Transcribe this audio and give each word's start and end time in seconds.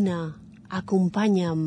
Vine, 0.00 0.32
acompanya'm. 0.72 1.62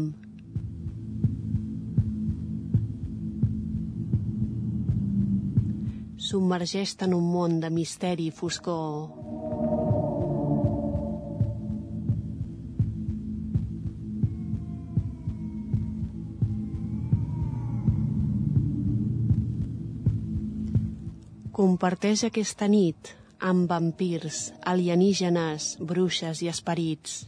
Submergeix-te 6.18 7.06
en 7.06 7.14
un 7.14 7.28
món 7.30 7.60
de 7.62 7.70
misteri 7.70 8.26
i 8.32 8.34
foscor. 8.34 9.12
Comparteix 21.54 22.26
aquesta 22.32 22.66
nit 22.66 23.14
amb 23.52 23.70
vampirs, 23.70 24.42
alienígenes, 24.74 25.76
bruixes 25.94 26.42
i 26.42 26.50
esperits. 26.50 27.22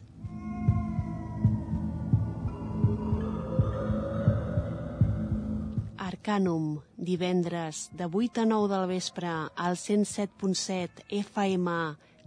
Arcanum, 6.25 6.81
divendres, 6.97 7.91
de 7.93 8.05
8 8.11 8.41
a 8.41 8.45
9 8.45 8.73
del 8.73 8.87
vespre, 8.87 9.29
al 9.55 9.75
107.7 9.77 11.05
FM, 11.21 11.69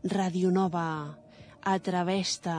Radio 0.04 0.52
Nova. 0.52 1.18
Atreveix-te. 1.66 2.54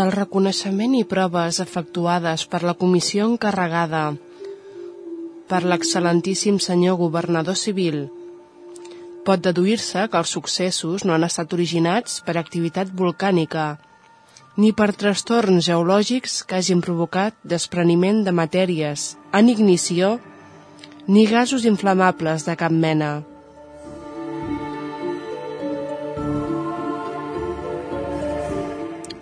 Del 0.00 0.12
reconeixement 0.14 0.94
i 0.96 1.04
proves 1.04 1.58
efectuades 1.60 2.46
per 2.48 2.62
la 2.64 2.72
comissió 2.82 3.26
encarregada 3.28 4.04
per 5.50 5.60
l'excel·lentíssim 5.66 6.60
senyor 6.62 6.96
governador 7.00 7.58
civil, 7.58 8.06
pot 9.26 9.42
deduir-se 9.44 10.06
que 10.08 10.20
els 10.22 10.32
successos 10.36 11.04
no 11.04 11.16
han 11.16 11.26
estat 11.26 11.52
originats 11.56 12.20
per 12.26 12.36
activitat 12.40 12.92
volcànica, 13.00 13.66
ni 14.56 14.70
per 14.78 14.92
trastorns 15.02 15.66
geològics 15.68 16.40
que 16.46 16.60
hagin 16.60 16.80
provocat 16.86 17.36
despreniment 17.54 18.22
de 18.24 18.34
matèries 18.42 19.10
en 19.36 19.52
ignició, 19.52 20.14
ni 21.08 21.26
gasos 21.26 21.66
inflamables 21.68 22.46
de 22.48 22.56
cap 22.56 22.72
mena. 22.72 23.18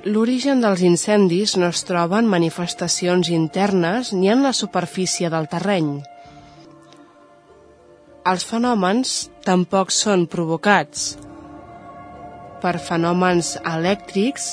L'origen 0.08 0.62
dels 0.64 0.81
incendis 0.87 1.52
no 1.60 1.66
es 1.69 1.82
troba 1.84 2.16
en 2.22 2.28
manifestacions 2.32 3.28
internes 3.34 4.14
ni 4.16 4.31
en 4.32 4.40
la 4.46 4.55
superfície 4.56 5.28
del 5.28 5.49
terreny. 5.52 5.88
Els 8.31 8.46
fenòmens 8.49 9.12
tampoc 9.44 9.93
són 9.93 10.25
provocats 10.32 11.10
per 12.62 12.72
fenòmens 12.87 13.50
elèctrics 13.60 14.46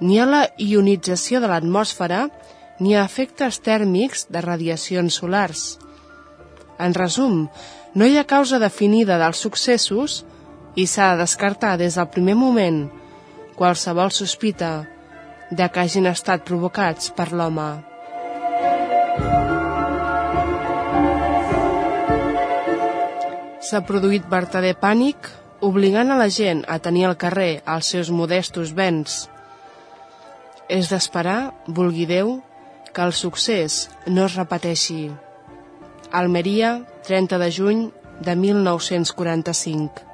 ni 0.00 0.16
a 0.22 0.28
la 0.30 0.40
ionització 0.68 1.42
de 1.44 1.52
l'atmosfera 1.52 2.22
ni 2.80 2.96
a 2.96 3.04
efectes 3.04 3.60
tèrmics 3.60 4.24
de 4.32 4.40
radiacions 4.46 5.20
solars. 5.20 5.66
En 6.80 6.96
resum, 6.96 7.44
no 7.92 8.08
hi 8.08 8.16
ha 8.16 8.24
causa 8.24 8.62
definida 8.62 9.20
dels 9.20 9.44
successos 9.44 10.22
i 10.80 10.88
s'ha 10.88 11.12
de 11.12 11.26
descartar 11.26 11.76
des 11.84 12.00
del 12.00 12.08
primer 12.16 12.40
moment 12.40 12.86
qualsevol 13.54 14.10
sospita 14.10 14.93
de 15.58 15.68
que 15.70 15.82
hagin 15.82 16.06
estat 16.10 16.44
provocats 16.48 17.10
per 17.16 17.30
l'home. 17.32 17.68
S'ha 23.64 23.80
produït 23.88 24.26
vertader 24.28 24.74
pànic, 24.76 25.30
obligant 25.64 26.10
a 26.12 26.18
la 26.20 26.28
gent 26.28 26.64
a 26.68 26.76
tenir 26.84 27.06
al 27.08 27.16
carrer 27.16 27.62
els 27.74 27.88
seus 27.94 28.10
modestos 28.12 28.74
béns. 28.76 29.22
És 30.68 30.90
d'esperar, 30.92 31.54
vulgui 31.78 32.04
Déu, 32.10 32.38
que 32.92 33.04
el 33.06 33.14
succés 33.16 33.88
no 34.06 34.26
es 34.28 34.36
repeteixi. 34.38 35.08
Almeria, 36.12 36.74
30 37.08 37.40
de 37.42 37.50
juny 37.58 37.86
de 38.20 38.36
1945. 38.36 40.13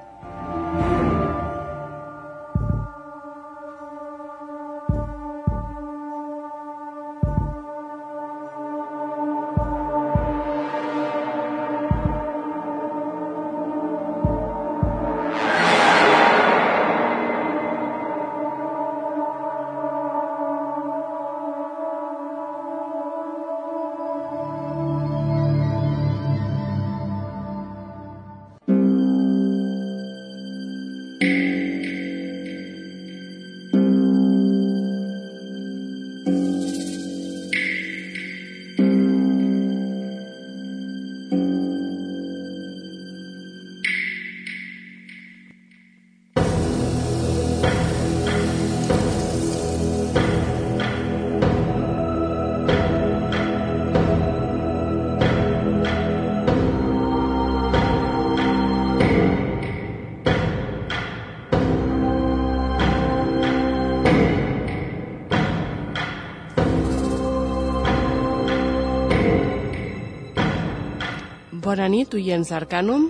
Bona 71.80 71.94
nit, 71.96 72.12
oients 72.12 72.50
d'Arcanum. 72.52 73.06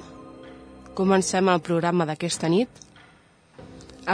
Comencem 0.94 1.48
el 1.50 1.62
programa 1.66 2.04
d'aquesta 2.06 2.46
nit 2.52 2.76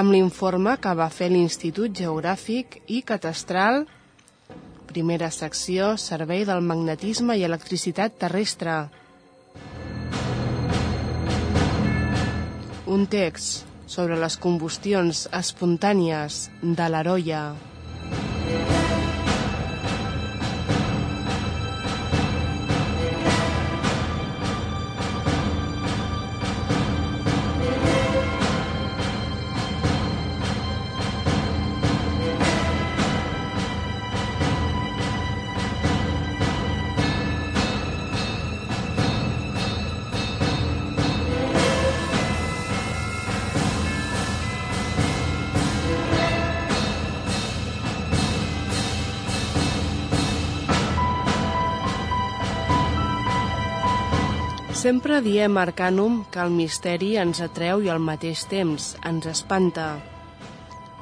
amb 0.00 0.14
l'informe 0.14 0.78
que 0.80 0.94
va 0.96 1.10
fer 1.12 1.28
l'Institut 1.28 1.92
Geogràfic 2.00 2.78
i 2.88 3.02
Catastral, 3.04 3.82
primera 4.88 5.28
secció, 5.28 5.90
Servei 6.00 6.46
del 6.48 6.64
Magnetisme 6.64 7.36
i 7.36 7.44
Electricitat 7.44 8.16
Terrestre. 8.24 8.78
Un 12.96 13.04
text 13.12 13.68
sobre 13.84 14.16
les 14.24 14.40
combustions 14.40 15.26
espontànies 15.36 16.46
de 16.64 16.92
l'Aroia. 16.96 17.44
Sempre 54.86 55.16
diem 55.18 55.56
Arcanum 55.58 56.20
que 56.30 56.38
el 56.38 56.52
misteri 56.54 57.16
ens 57.18 57.40
atreu 57.42 57.80
i 57.82 57.88
al 57.90 57.98
mateix 57.98 58.44
temps 58.46 58.92
ens 59.08 59.24
espanta. 59.26 59.86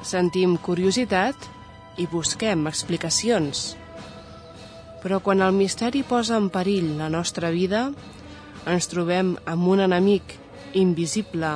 Sentim 0.01 0.55
curiositat 0.67 1.45
i 2.01 2.07
busquem 2.09 2.65
explicacions. 2.71 3.61
Però 5.03 5.21
quan 5.21 5.45
el 5.45 5.53
misteri 5.53 6.01
posa 6.01 6.39
en 6.41 6.49
perill 6.49 6.95
la 7.03 7.11
nostra 7.13 7.53
vida, 7.53 7.83
ens 8.65 8.89
trobem 8.89 9.35
amb 9.45 9.69
un 9.75 9.85
enemic 9.85 10.33
invisible. 10.73 11.53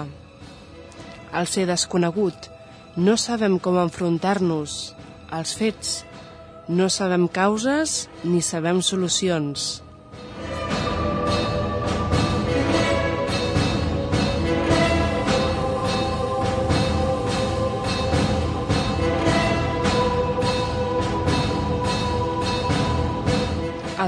Al 1.34 1.50
ser 1.50 1.66
desconegut, 1.74 2.52
no 2.94 3.18
sabem 3.18 3.58
com 3.58 3.82
enfrontar-nos 3.82 4.80
als 5.34 5.58
fets, 5.58 6.00
no 6.70 6.94
sabem 6.94 7.26
causes 7.26 8.04
ni 8.22 8.46
sabem 8.54 8.86
solucions. 8.86 9.80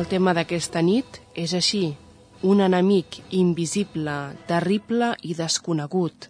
El 0.02 0.08
tema 0.10 0.32
d'aquesta 0.34 0.82
nit 0.82 1.18
és 1.38 1.52
així, 1.54 1.80
un 2.52 2.64
enemic 2.66 3.20
invisible, 3.38 4.16
terrible 4.50 5.12
i 5.30 5.36
desconegut. 5.38 6.26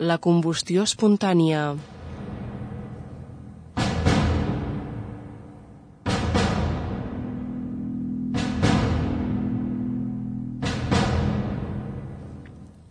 La 0.00 0.16
combustió 0.26 0.86
espontània. 0.88 1.66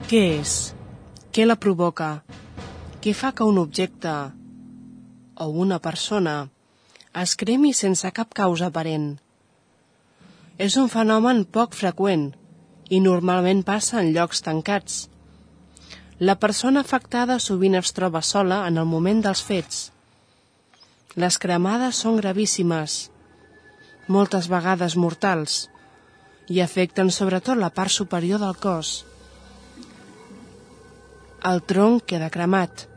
Què 0.06 0.24
és? 0.38 0.58
Què 1.34 1.50
la 1.50 1.58
provoca? 1.58 2.14
Què 3.02 3.18
fa 3.18 3.34
que 3.34 3.50
un 3.50 3.58
objecte 3.68 4.18
o 5.42 5.54
una 5.68 5.82
persona 5.82 6.42
es 7.28 7.40
cremi 7.46 7.74
sense 7.74 8.14
cap 8.14 8.38
causa 8.46 8.70
aparent? 8.70 9.16
És 10.58 10.74
un 10.82 10.88
fenomen 10.90 11.44
poc 11.54 11.76
freqüent 11.78 12.32
i 12.90 12.98
normalment 13.04 13.60
passa 13.66 14.00
en 14.02 14.08
llocs 14.16 14.42
tancats. 14.42 15.04
La 16.18 16.34
persona 16.42 16.82
afectada 16.82 17.36
sovint 17.38 17.78
es 17.78 17.94
troba 17.94 18.24
sola 18.26 18.64
en 18.70 18.80
el 18.82 18.88
moment 18.90 19.22
dels 19.22 19.44
fets. 19.46 19.84
Les 21.14 21.38
cremades 21.44 22.00
són 22.02 22.18
gravíssimes, 22.18 22.96
moltes 24.08 24.48
vegades 24.50 24.96
mortals, 24.98 25.68
i 26.50 26.62
afecten 26.64 27.14
sobretot 27.14 27.60
la 27.62 27.70
part 27.70 27.94
superior 27.94 28.42
del 28.42 28.58
cos. 28.58 29.04
El 31.46 31.62
tronc 31.70 32.08
queda 32.10 32.32
cremat, 32.34 32.88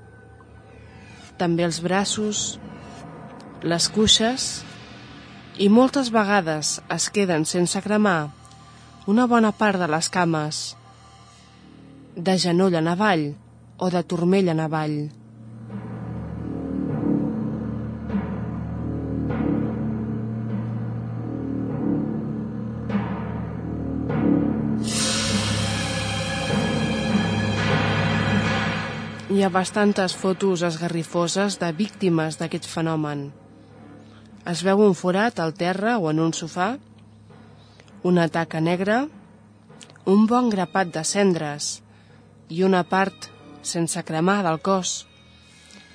també 1.36 1.68
els 1.68 1.82
braços, 1.84 2.58
les 3.60 3.92
cuixes 3.92 4.50
i 5.60 5.66
moltes 5.68 6.08
vegades 6.08 6.78
es 6.94 7.06
queden 7.12 7.42
sense 7.44 7.80
cremar 7.84 8.30
una 9.12 9.26
bona 9.28 9.50
part 9.52 9.76
de 9.82 9.88
les 9.92 10.06
cames, 10.08 10.60
de 12.16 12.36
genoll 12.40 12.78
en 12.80 12.88
avall 12.88 13.24
o 13.76 13.90
de 13.92 14.00
turmell 14.12 14.48
en 14.48 14.62
avall. 14.64 14.94
Hi 29.30 29.44
ha 29.44 29.52
bastantes 29.52 30.16
fotos 30.16 30.64
esgarrifoses 30.72 31.60
de 31.60 31.72
víctimes 31.84 32.40
d'aquest 32.40 32.64
fenomen. 32.66 33.28
Es 34.48 34.62
veu 34.64 34.80
un 34.80 34.94
forat 34.96 35.40
al 35.40 35.52
terra 35.52 35.98
o 35.98 36.08
en 36.10 36.20
un 36.24 36.32
sofà, 36.32 36.70
una 38.08 38.28
taca 38.32 38.60
negra, 38.60 39.02
un 40.08 40.24
bon 40.26 40.48
grapat 40.48 40.94
de 40.94 41.04
cendres 41.04 41.82
i 42.48 42.62
una 42.64 42.80
part 42.88 43.28
sense 43.62 44.00
cremar 44.08 44.40
del 44.46 44.56
cos, 44.64 45.04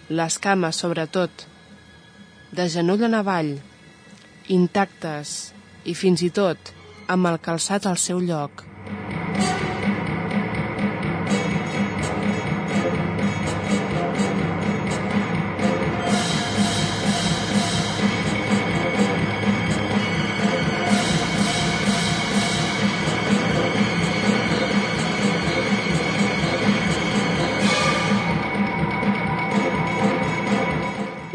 les 0.10 0.38
cames 0.38 0.78
sobretot, 0.78 1.48
de 2.54 2.70
genoll 2.70 3.08
en 3.10 3.18
avall, 3.18 3.56
intactes 4.54 5.34
i 5.84 5.98
fins 5.98 6.22
i 6.22 6.30
tot 6.30 6.72
amb 7.10 7.34
el 7.34 7.42
calçat 7.42 7.90
al 7.90 7.98
seu 7.98 8.22
lloc. 8.22 8.75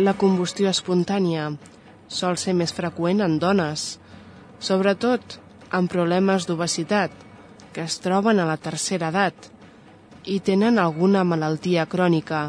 La 0.00 0.14
combustió 0.16 0.71
espontània 0.71 1.50
sol 2.09 2.38
ser 2.40 2.54
més 2.57 2.71
freqüent 2.73 3.19
en 3.21 3.35
dones, 3.42 3.99
sobretot 4.57 5.35
amb 5.76 5.90
problemes 5.92 6.47
d'obesitat, 6.49 7.12
que 7.75 7.85
es 7.85 7.99
troben 8.00 8.40
a 8.40 8.47
la 8.49 8.57
tercera 8.57 9.11
edat 9.12 9.50
i 10.25 10.38
tenen 10.47 10.80
alguna 10.80 11.25
malaltia 11.25 11.85
crònica. 11.85 12.40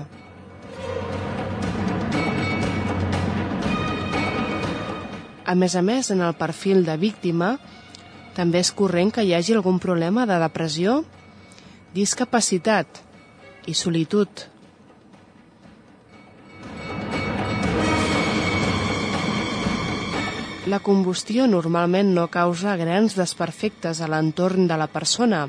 A 5.43 5.57
més 5.57 5.75
a 5.75 5.83
més, 5.83 6.13
en 6.15 6.23
el 6.23 6.37
perfil 6.39 6.85
de 6.87 6.95
víctima, 7.01 7.57
també 8.37 8.63
és 8.63 8.71
corrent 8.71 9.11
que 9.11 9.27
hi 9.27 9.35
hagi 9.35 9.59
algun 9.59 9.83
problema 9.83 10.23
de 10.29 10.39
depressió, 10.39 11.01
discapacitat 11.99 13.03
i 13.67 13.75
solitud. 13.75 14.50
La 20.69 20.77
combustió 20.77 21.47
normalment 21.49 22.11
no 22.13 22.27
causa 22.29 22.75
grans 22.77 23.15
desperfectes 23.17 23.97
a 23.97 24.07
l'entorn 24.11 24.67
de 24.69 24.75
la 24.77 24.85
persona, 24.85 25.47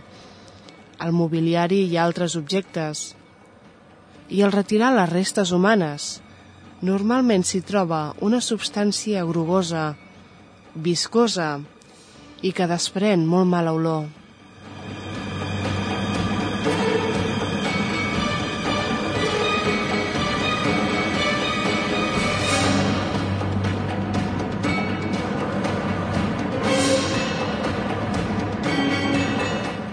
al 1.04 1.12
mobiliari 1.12 1.82
i 1.84 1.98
altres 2.00 2.32
objectes. 2.40 3.02
I 4.32 4.40
al 4.40 4.54
retirar 4.56 4.94
les 4.96 5.12
restes 5.12 5.52
humanes, 5.52 6.22
normalment 6.80 7.44
s'hi 7.44 7.60
troba 7.60 8.14
una 8.24 8.40
substància 8.40 9.26
grogosa, 9.28 9.84
viscosa 10.72 11.50
i 12.40 12.56
que 12.56 12.70
desprèn 12.72 13.28
molt 13.28 13.52
mala 13.52 13.76
olor. 13.76 14.08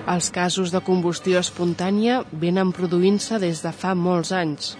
Els 0.09 0.31
casos 0.33 0.71
de 0.73 0.79
combustió 0.81 1.37
espontània 1.37 2.23
venen 2.43 2.71
produint-se 2.73 3.37
des 3.43 3.59
de 3.61 3.69
fa 3.69 3.91
molts 3.93 4.31
anys. 4.33 4.71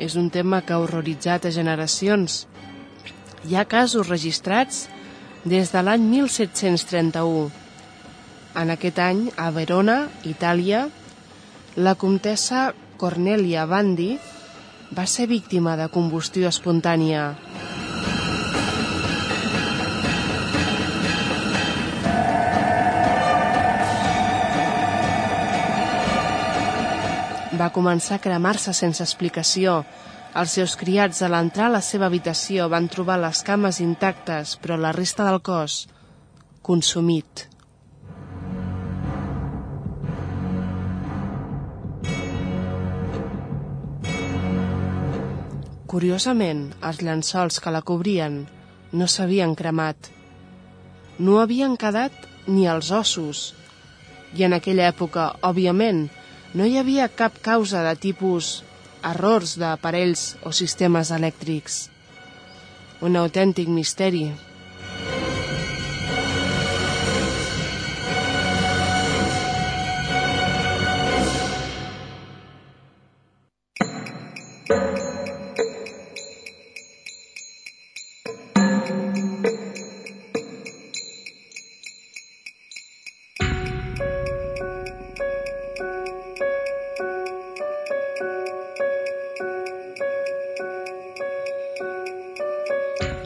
És 0.00 0.16
un 0.16 0.30
tema 0.32 0.62
que 0.64 0.72
ha 0.72 0.80
horroritzat 0.80 1.44
a 1.44 1.52
generacions. 1.52 2.46
Hi 3.44 3.58
ha 3.58 3.66
casos 3.68 4.08
registrats 4.08 4.86
des 5.44 5.74
de 5.74 5.82
l'any 5.84 6.08
1731. 6.08 7.50
En 8.62 8.72
aquest 8.72 9.02
any, 9.04 9.26
a 9.36 9.50
Verona, 9.52 9.98
Itàlia, 10.24 10.86
la 11.76 11.94
comtessa 12.00 12.70
Cornelia 12.96 13.66
Bandi 13.68 14.14
va 14.96 15.04
ser 15.04 15.28
víctima 15.28 15.76
de 15.76 15.92
combustió 15.92 16.48
espontània. 16.48 17.34
Va 27.62 27.70
començar 27.70 28.16
a 28.18 28.22
cremar-se 28.22 28.72
sense 28.74 29.04
explicació. 29.04 29.82
Els 30.40 30.54
seus 30.56 30.74
criats 30.80 31.22
a 31.22 31.28
l'entrar 31.30 31.68
a 31.68 31.76
la 31.76 31.82
seva 31.84 32.08
habitació 32.08 32.66
van 32.72 32.88
trobar 32.90 33.20
les 33.22 33.42
cames 33.46 33.78
intactes, 33.84 34.56
però 34.62 34.78
la 34.80 34.92
resta 34.96 35.26
del 35.28 35.42
cos 35.46 35.84
consumit. 36.62 37.46
Curiosament, 45.92 46.64
els 46.88 47.02
llençols 47.04 47.60
que 47.60 47.70
la 47.74 47.82
cobrien 47.84 48.38
no 48.96 49.06
s'havien 49.06 49.52
cremat. 49.54 50.08
No 51.18 51.36
havien 51.42 51.76
quedat 51.76 52.16
ni 52.48 52.64
els 52.66 52.90
ossos. 52.96 53.52
I 54.32 54.48
en 54.48 54.56
aquella 54.56 54.88
època, 54.88 55.28
òbviament, 55.44 56.06
no 56.54 56.66
hi 56.68 56.76
havia 56.76 57.08
cap 57.08 57.38
causa 57.40 57.80
de 57.86 57.94
tipus 57.96 58.62
errors 59.08 59.56
d'aparells 59.58 60.24
o 60.46 60.52
sistemes 60.52 61.10
elèctrics. 61.14 61.88
Un 63.02 63.16
autèntic 63.18 63.70
misteri. 63.72 64.26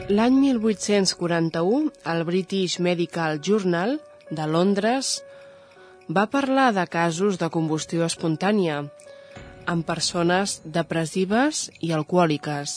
L'any 0.07 0.37
1841, 0.39 1.89
el 2.07 2.21
British 2.23 2.77
Medical 2.79 3.41
Journal 3.43 3.97
de 4.31 4.45
Londres 4.47 5.07
va 6.07 6.29
parlar 6.31 6.69
de 6.77 6.85
casos 6.87 7.35
de 7.41 7.49
combustió 7.51 8.05
espontània 8.05 8.77
en 9.73 9.81
persones 9.89 10.53
depressives 10.77 11.65
i 11.83 11.91
alcohòliques. 11.97 12.75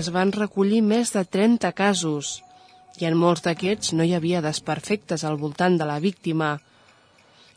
Es 0.00 0.10
van 0.18 0.34
recollir 0.34 0.82
més 0.82 1.14
de 1.14 1.22
30 1.38 1.70
casos 1.84 2.32
i 2.98 3.06
en 3.06 3.14
molts 3.22 3.46
d'aquests 3.46 3.94
no 3.94 4.02
hi 4.02 4.18
havia 4.18 4.42
desperfectes 4.42 5.22
al 5.22 5.38
voltant 5.38 5.78
de 5.78 5.86
la 5.86 6.02
víctima 6.02 6.50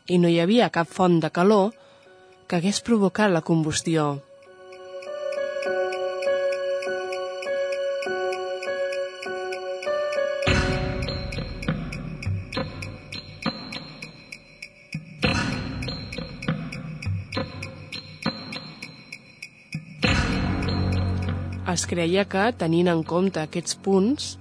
i 0.06 0.22
no 0.22 0.30
hi 0.30 0.38
havia 0.38 0.70
cap 0.70 0.86
font 0.86 1.18
de 1.26 1.34
calor 1.34 1.74
que 2.48 2.56
hagués 2.56 2.80
provocat 2.80 3.28
la 3.28 3.42
combustió. 3.44 4.22
Es 21.68 21.84
creia 21.86 22.24
que, 22.24 22.46
tenint 22.56 22.88
en 22.88 23.04
compte 23.04 23.42
aquests 23.44 23.76
punts, 23.84 24.32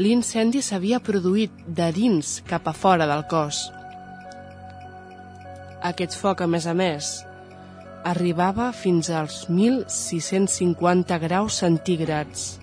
l'incendi 0.00 0.64
s'havia 0.64 0.98
produït 1.04 1.52
de 1.68 1.92
dins 1.92 2.38
cap 2.48 2.66
a 2.66 2.72
fora 2.72 3.04
del 3.06 3.28
cos. 3.28 3.60
Aquest 5.84 6.16
foc, 6.16 6.40
a 6.40 6.48
més 6.48 6.64
a 6.66 6.72
més, 6.74 7.12
arribava 8.04 8.68
fins 8.76 9.08
als 9.10 9.46
1.650 9.48 11.18
graus 11.22 11.56
centígrads. 11.64 12.60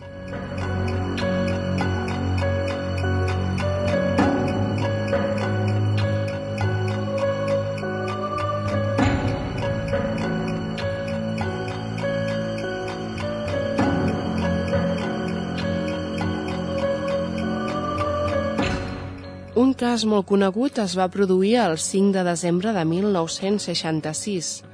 Un 19.61 19.73
cas 19.77 20.03
molt 20.05 20.27
conegut 20.29 20.77
es 20.81 20.93
va 20.97 21.09
produir 21.09 21.55
el 21.65 21.79
5 21.81 22.13
de 22.15 22.23
desembre 22.27 22.73
de 22.73 22.85
1966 22.85 24.70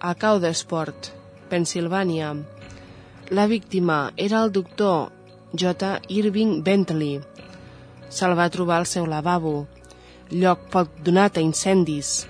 a 0.00 0.14
Cowdesport, 0.16 1.10
Pensilvània. 1.50 2.32
La 3.36 3.44
víctima 3.46 4.12
era 4.16 4.40
el 4.42 4.52
doctor 4.52 5.12
J. 5.52 6.00
Irving 6.08 6.62
Bentley. 6.64 7.20
Se'l 8.08 8.32
va 8.38 8.48
trobar 8.48 8.78
al 8.80 8.88
seu 8.88 9.04
lavabo, 9.04 9.66
lloc 10.32 10.64
poc 10.72 10.96
donat 11.04 11.36
a 11.36 11.44
incendis. 11.44 12.24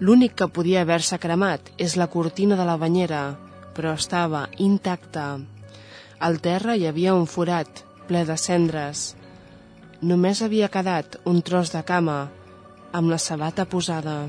L'únic 0.00 0.38
que 0.40 0.48
podia 0.48 0.80
haver-se 0.80 1.20
cremat 1.20 1.68
és 1.76 1.98
la 2.00 2.08
cortina 2.08 2.56
de 2.56 2.64
la 2.64 2.80
banyera, 2.80 3.22
però 3.76 3.92
estava 3.92 4.46
intacta. 4.56 5.36
Al 6.18 6.40
terra 6.40 6.80
hi 6.80 6.88
havia 6.88 7.14
un 7.14 7.28
forat, 7.28 7.84
ple 8.08 8.24
de 8.24 8.40
cendres. 8.40 9.10
Només 10.00 10.40
havia 10.40 10.72
quedat 10.72 11.20
un 11.28 11.44
tros 11.44 11.76
de 11.76 11.84
cama, 11.84 12.20
amb 12.92 13.12
la 13.12 13.20
sabata 13.20 13.68
posada. 13.68 14.22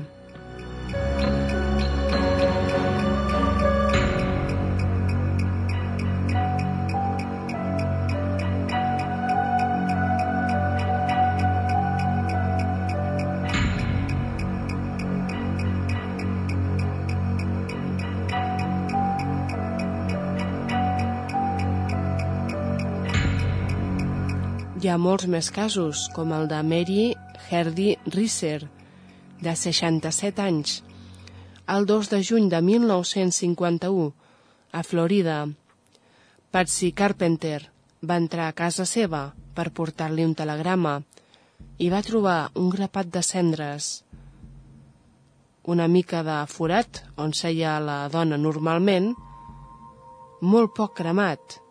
Ha 24.92 24.98
molts 25.00 25.24
més 25.30 25.48
casos, 25.48 26.06
com 26.12 26.32
el 26.36 26.48
de 26.50 26.58
Mary 26.68 27.14
Herdy 27.48 27.94
Risser, 28.12 28.68
de 29.40 29.54
67 29.56 30.42
anys. 30.44 30.82
El 31.72 31.86
2 31.88 32.10
de 32.12 32.20
juny 32.28 32.50
de 32.52 32.60
1951, 32.60 34.10
a 34.72 34.82
Florida, 34.82 35.38
Patsy 36.52 36.92
Carpenter 36.92 37.62
va 38.04 38.18
entrar 38.20 38.50
a 38.50 38.56
casa 38.58 38.84
seva 38.84 39.22
per 39.56 39.70
portar-li 39.72 40.26
un 40.28 40.36
telegrama 40.36 40.98
i 41.78 41.88
va 41.88 42.04
trobar 42.04 42.50
un 42.60 42.68
grapat 42.74 43.08
de 43.14 43.24
cendres. 43.24 43.90
Una 45.64 45.88
mica 45.88 46.20
de 46.26 46.42
forat 46.50 47.04
on 47.16 47.32
seia 47.32 47.78
la 47.80 48.02
dona 48.12 48.36
normalment, 48.36 49.12
molt 50.42 50.76
poc 50.76 50.98
cremat, 51.00 51.61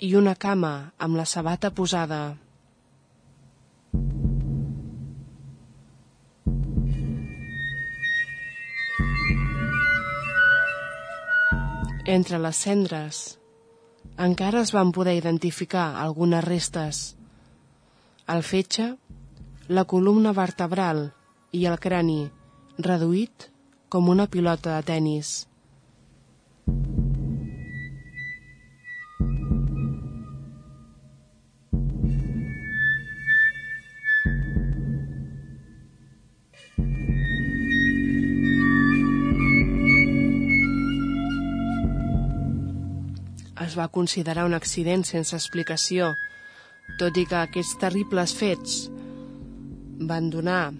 i 0.00 0.14
una 0.16 0.32
cama 0.34 0.92
amb 0.98 1.16
la 1.16 1.26
sabata 1.28 1.70
posada. 1.76 2.36
Entre 12.10 12.40
les 12.40 12.56
cendres 12.56 13.20
encara 14.16 14.64
es 14.64 14.72
van 14.72 14.90
poder 14.92 15.14
identificar 15.18 15.84
algunes 16.00 16.44
restes. 16.44 17.02
El 18.26 18.42
fetge, 18.42 18.88
la 19.68 19.84
columna 19.84 20.32
vertebral 20.32 21.10
i 21.52 21.66
el 21.70 21.78
crani 21.78 22.24
reduït 22.78 23.50
com 23.88 24.08
una 24.08 24.26
pilota 24.26 24.76
de 24.76 24.82
tennis. 24.94 25.49
Es 43.70 43.78
va 43.78 43.90
considerar 43.94 44.48
un 44.48 44.56
accident 44.56 45.04
sense 45.06 45.36
explicació, 45.36 46.10
tot 46.98 47.18
i 47.20 47.26
que 47.30 47.38
aquests 47.38 47.76
terribles 47.78 48.34
fets 48.34 48.80
van 50.10 50.30
donar 50.32 50.72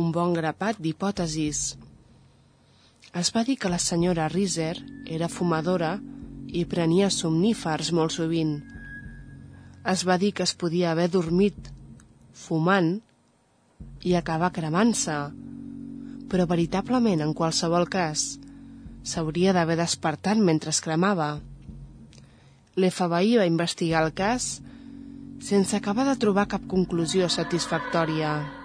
un 0.00 0.08
bon 0.14 0.32
grapat 0.38 0.80
d'hipòtesis. 0.80 1.60
Es 3.20 3.32
va 3.34 3.44
dir 3.44 3.58
que 3.60 3.72
la 3.72 3.82
senyora 3.82 4.30
Riser 4.32 4.76
era 5.18 5.28
fumadora 5.28 5.96
i 6.46 6.64
prenia 6.64 7.10
somnífers 7.10 7.90
molt 7.92 8.14
sovint. 8.16 8.56
Es 9.92 10.06
va 10.08 10.16
dir 10.22 10.32
que 10.32 10.46
es 10.46 10.54
podia 10.54 10.92
haver 10.94 11.10
dormit 11.10 11.72
fumant 12.32 12.94
i 14.06 14.14
acabar 14.16 14.54
cremant-se, 14.54 15.16
però 16.30 16.46
veritablement, 16.46 17.20
en 17.26 17.34
qualsevol 17.34 17.90
cas, 17.90 18.38
s'hauria 19.02 19.54
d'haver 19.56 19.78
despertat 19.80 20.38
mentre 20.38 20.70
es 20.74 20.80
cremava. 20.84 21.38
L'FBI 22.76 23.36
va 23.40 23.48
investigar 23.48 24.04
el 24.04 24.14
cas 24.14 24.60
sense 25.40 25.76
acabar 25.76 26.04
de 26.08 26.18
trobar 26.20 26.48
cap 26.52 26.64
conclusió 26.68 27.28
satisfactòria. 27.32 28.59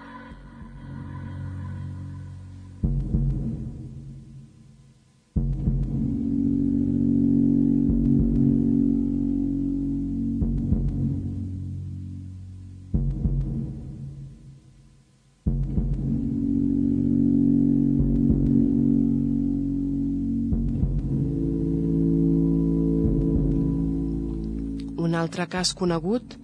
Altre 25.35 25.51
cas 25.51 25.73
conegut 25.75 26.37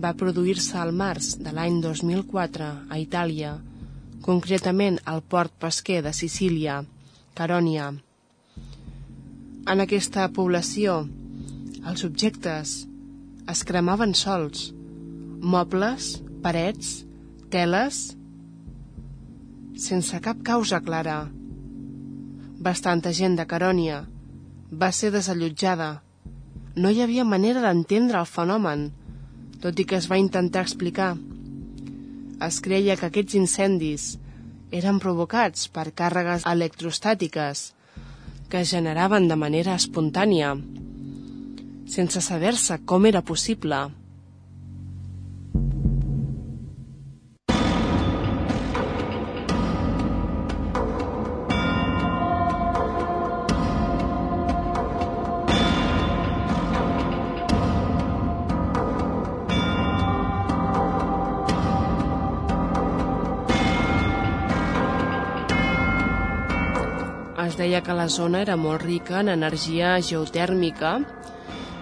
va 0.00 0.14
produir-se 0.16 0.78
al 0.80 0.94
març 0.96 1.34
de 1.44 1.50
l'any 1.52 1.74
2004 1.84 2.66
a 2.88 2.96
Itàlia, 2.96 3.50
concretament 4.24 4.96
al 5.04 5.20
port 5.20 5.52
pesquer 5.60 5.98
de 6.06 6.12
Sicília, 6.16 6.78
Carònia. 7.36 7.90
En 9.68 9.84
aquesta 9.84 10.24
població, 10.32 10.94
els 11.84 12.06
objectes 12.08 12.72
es 13.52 13.62
cremaven 13.68 14.16
sols, 14.16 14.70
mobles, 15.56 16.08
parets, 16.40 16.94
teles, 17.52 18.00
sense 19.76 20.22
cap 20.24 20.40
causa 20.48 20.80
clara. 20.80 21.18
Bastanta 22.70 23.12
gent 23.12 23.36
de 23.36 23.44
Carònia 23.44 24.00
va 24.72 24.92
ser 24.96 25.12
desallotjada 25.12 25.92
no 26.76 26.90
hi 26.90 27.00
havia 27.02 27.24
manera 27.24 27.62
d'entendre 27.62 28.18
el 28.18 28.26
fenomen, 28.26 28.88
tot 29.62 29.78
i 29.78 29.86
que 29.86 29.96
es 30.00 30.08
va 30.10 30.18
intentar 30.18 30.64
explicar. 30.66 31.14
Es 32.42 32.60
creia 32.60 32.96
que 32.98 33.08
aquests 33.08 33.38
incendis 33.38 34.06
eren 34.74 34.98
provocats 35.02 35.68
per 35.70 35.92
càrregues 35.94 36.46
electrostàtiques 36.50 37.68
que 38.50 38.62
es 38.64 38.70
generaven 38.74 39.28
de 39.30 39.36
manera 39.38 39.76
espontània, 39.78 40.54
sense 41.94 42.20
saber-se 42.20 42.80
com 42.90 43.06
era 43.06 43.22
possible. 43.22 43.86
Deia 67.64 67.80
que 67.80 67.96
la 67.96 68.10
zona 68.12 68.42
era 68.44 68.58
molt 68.60 68.82
rica 68.84 69.22
en 69.22 69.30
energia 69.32 69.94
geotèrmica 70.04 70.98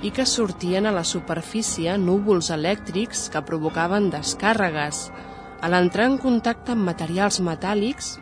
i 0.07 0.13
que 0.15 0.27
sortien 0.27 0.87
a 0.87 0.93
la 0.95 1.03
superfície 1.03 1.97
núvols 1.99 2.53
elèctrics 2.55 3.25
que 3.35 3.43
provocaven 3.49 4.07
descàrregues 4.15 5.09
a 5.63 5.71
l'entrar 5.73 6.07
en 6.11 6.19
contacte 6.23 6.75
amb 6.75 6.87
materials 6.87 7.41
metàl·lics 7.43 8.15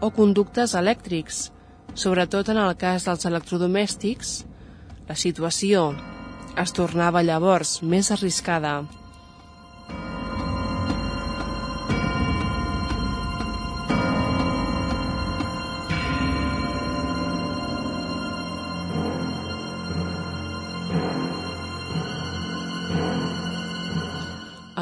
o 0.00 0.10
conductes 0.16 0.74
elèctrics, 0.80 1.48
sobretot 1.92 2.50
en 2.52 2.60
el 2.64 2.74
cas 2.80 3.04
dels 3.08 3.28
electrodomèstics, 3.28 4.34
la 5.08 5.16
situació 5.16 5.90
es 6.60 6.72
tornava 6.76 7.24
llavors 7.24 7.78
més 7.82 8.12
arriscada. 8.16 8.78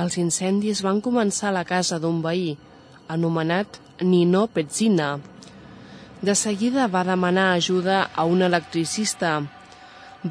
Els 0.02 0.16
incendis 0.18 0.80
van 0.82 0.98
començar 1.04 1.52
a 1.52 1.54
la 1.54 1.62
casa 1.62 1.98
d'un 2.02 2.22
veí, 2.24 2.56
anomenat 3.14 3.76
Nino 4.02 4.48
Petzina. 4.50 5.10
De 6.22 6.34
seguida 6.38 6.88
va 6.90 7.04
demanar 7.06 7.52
ajuda 7.54 7.98
a 8.14 8.24
un 8.26 8.42
electricista. 8.42 9.32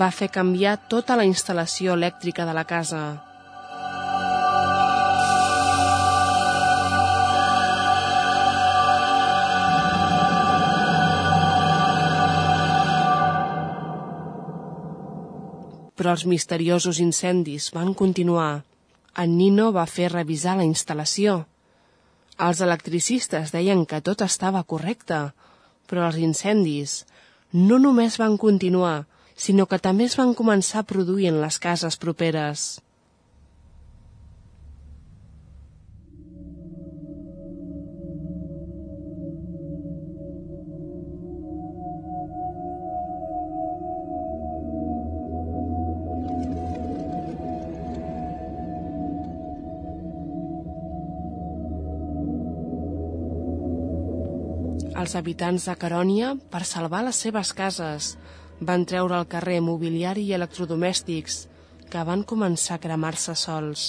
Va 0.01 0.09
fer 0.11 0.27
canviar 0.37 0.73
tota 0.91 1.15
la 1.15 1.27
instal·lació 1.27 1.95
elèctrica 1.95 2.47
de 2.47 2.55
la 2.57 2.65
casa. 2.67 3.03
Però 15.95 16.11
els 16.17 16.25
misteriosos 16.25 16.99
incendis 16.99 17.69
van 17.71 17.93
continuar. 17.93 18.70
En 19.17 19.37
Nino 19.37 19.71
va 19.75 19.85
fer 19.85 20.11
revisar 20.11 20.55
la 20.57 20.67
instal·lació. 20.67 21.45
Els 22.39 22.61
electricistes 22.63 23.51
deien 23.51 23.85
que 23.85 23.99
tot 24.01 24.23
estava 24.25 24.63
correcte, 24.63 25.19
però 25.87 26.07
els 26.07 26.19
incendis 26.21 27.01
no 27.51 27.77
només 27.83 28.15
van 28.21 28.37
continuar, 28.39 29.05
sinó 29.35 29.65
que 29.67 29.79
també 29.79 30.07
es 30.07 30.15
van 30.15 30.33
començar 30.33 30.81
a 30.81 30.87
produir 30.87 31.27
en 31.31 31.41
les 31.41 31.59
cases 31.59 31.97
properes. 31.99 32.79
Els 55.01 55.15
habitants 55.17 55.63
de 55.65 55.73
Carònia, 55.81 56.35
per 56.53 56.59
salvar 56.69 56.99
les 57.07 57.17
seves 57.23 57.51
cases, 57.57 58.11
van 58.69 58.83
treure 58.85 59.15
al 59.17 59.25
carrer 59.31 59.55
mobiliari 59.65 60.27
i 60.27 60.35
electrodomèstics, 60.37 61.37
que 61.89 62.03
van 62.05 62.21
començar 62.31 62.77
a 62.77 62.83
cremar-se 62.83 63.33
sols. 63.33 63.85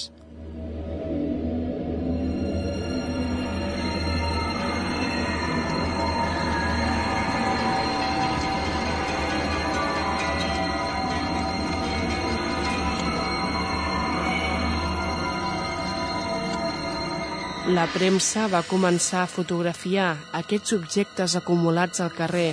La 17.72 17.87
premsa 17.88 18.50
va 18.52 18.58
començar 18.68 19.22
a 19.22 19.28
fotografiar 19.32 20.08
aquests 20.37 20.74
objectes 20.76 21.37
acumulats 21.38 22.02
al 22.04 22.11
carrer, 22.12 22.50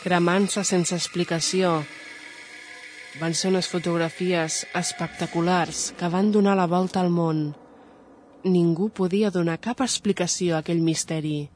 cremant-se 0.00 0.62
sense 0.64 0.96
explicació. 0.96 1.72
Van 3.20 3.36
ser 3.36 3.50
unes 3.52 3.68
fotografies 3.68 4.62
espectaculars 4.80 5.82
que 6.00 6.08
van 6.14 6.32
donar 6.32 6.56
la 6.56 6.68
volta 6.70 7.02
al 7.02 7.12
món. 7.12 7.42
Ningú 8.48 8.88
podia 8.88 9.34
donar 9.34 9.58
cap 9.60 9.84
explicació 9.84 10.56
a 10.56 10.62
aquell 10.64 10.80
misteri. 10.80 11.50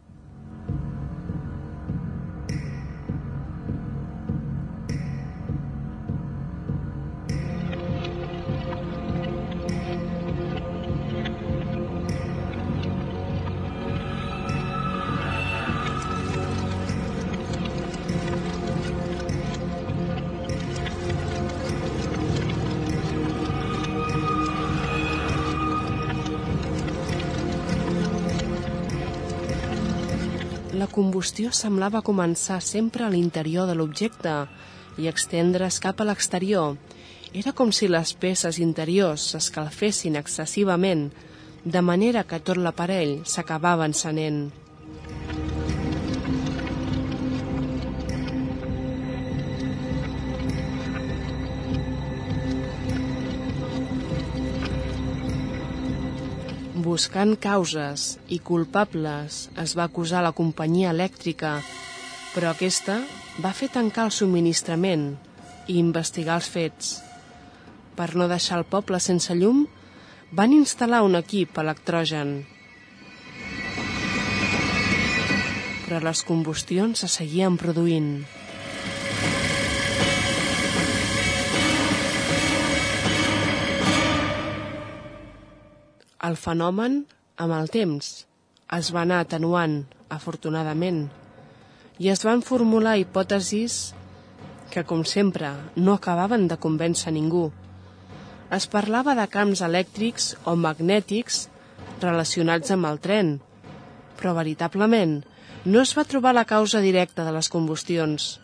Combustió 31.22 31.52
semblava 31.54 32.00
començar 32.02 32.56
sempre 32.66 33.04
a 33.06 33.08
l'interior 33.12 33.68
de 33.70 33.76
l'objecte 33.78 34.32
i 34.98 35.06
extendre's 35.06 35.76
cap 35.78 36.00
a 36.02 36.06
l'exterior. 36.08 36.74
Era 37.30 37.52
com 37.54 37.70
si 37.70 37.87
les 37.87 38.11
peces 38.18 38.58
interiors 38.58 39.28
s'escalfessin 39.30 40.18
excessivament, 40.18 41.04
de 41.62 41.82
manera 41.90 42.24
que 42.26 42.40
tot 42.42 42.58
l'aparell 42.58 43.20
s'acabava 43.22 43.87
encenent. 43.87 44.48
Buscant 56.92 57.38
causes 57.40 58.02
i 58.28 58.37
culpables 58.44 59.37
es 59.62 59.72
va 59.78 59.87
acusar 59.88 60.20
la 60.20 60.35
companyia 60.37 60.90
elèctrica, 60.92 61.52
però 62.35 62.50
aquesta 62.50 62.98
va 63.40 63.52
fer 63.57 63.70
tancar 63.72 64.05
el 64.11 64.12
subministrament 64.12 65.07
i 65.72 65.78
investigar 65.81 66.37
els 66.37 66.50
fets. 66.52 66.90
Per 67.96 68.11
no 68.12 68.28
deixar 68.28 68.59
el 68.61 68.66
poble 68.74 69.00
sense 69.00 69.33
llum, 69.38 69.62
van 70.37 70.52
instal·lar 70.52 71.00
un 71.09 71.16
equip 71.22 71.62
electrogen. 71.64 72.37
Però 75.88 76.05
les 76.11 76.24
combustions 76.28 77.07
se 77.07 77.09
seguien 77.16 77.57
produint. 77.57 78.18
El 86.26 86.37
fenomen, 86.38 87.00
amb 87.42 87.54
el 87.56 87.66
temps, 87.74 88.08
es 88.76 88.90
va 88.94 89.00
anar 89.02 89.16
atenuant, 89.24 89.72
afortunadament, 90.16 91.00
i 91.98 92.12
es 92.12 92.22
van 92.22 92.44
formular 92.46 92.92
hipòtesis 93.00 93.78
que, 94.70 94.85
com 94.87 95.02
sempre, 95.02 95.50
no 95.74 95.96
acabaven 95.96 96.46
de 96.52 96.61
convèncer 96.62 97.11
ningú. 97.16 97.48
Es 98.54 98.68
parlava 98.70 99.16
de 99.18 99.26
camps 99.32 99.64
elèctrics 99.66 100.28
o 100.46 100.54
magnètics 100.54 101.40
relacionats 102.04 102.70
amb 102.70 102.87
el 102.92 103.02
tren, 103.02 103.35
però 104.14 104.37
veritablement 104.38 105.18
no 105.64 105.82
es 105.82 105.96
va 105.98 106.06
trobar 106.06 106.37
la 106.38 106.46
causa 106.46 106.85
directa 106.87 107.26
de 107.26 107.35
les 107.35 107.50
combustions. 107.50 108.37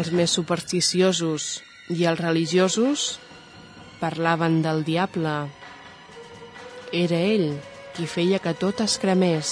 Els 0.00 0.08
més 0.16 0.32
supersticiosos 0.32 1.46
i 1.92 2.06
els 2.08 2.20
religiosos 2.22 3.18
parlaven 4.00 4.62
del 4.64 4.80
diable. 4.86 5.34
Era 6.96 7.18
ell 7.20 7.50
qui 7.96 8.06
feia 8.08 8.38
que 8.40 8.54
tot 8.56 8.80
es 8.80 8.96
cremés. 9.02 9.50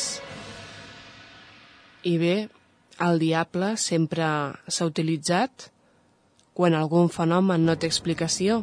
I 2.08 2.14
bé, 2.22 2.36
el 3.04 3.20
diable 3.20 3.74
sempre 3.76 4.24
s'ha 4.72 4.88
utilitzat 4.88 5.68
quan 6.56 6.74
algun 6.74 7.12
fenomen 7.12 7.68
no 7.68 7.76
té 7.76 7.90
explicació. 7.92 8.62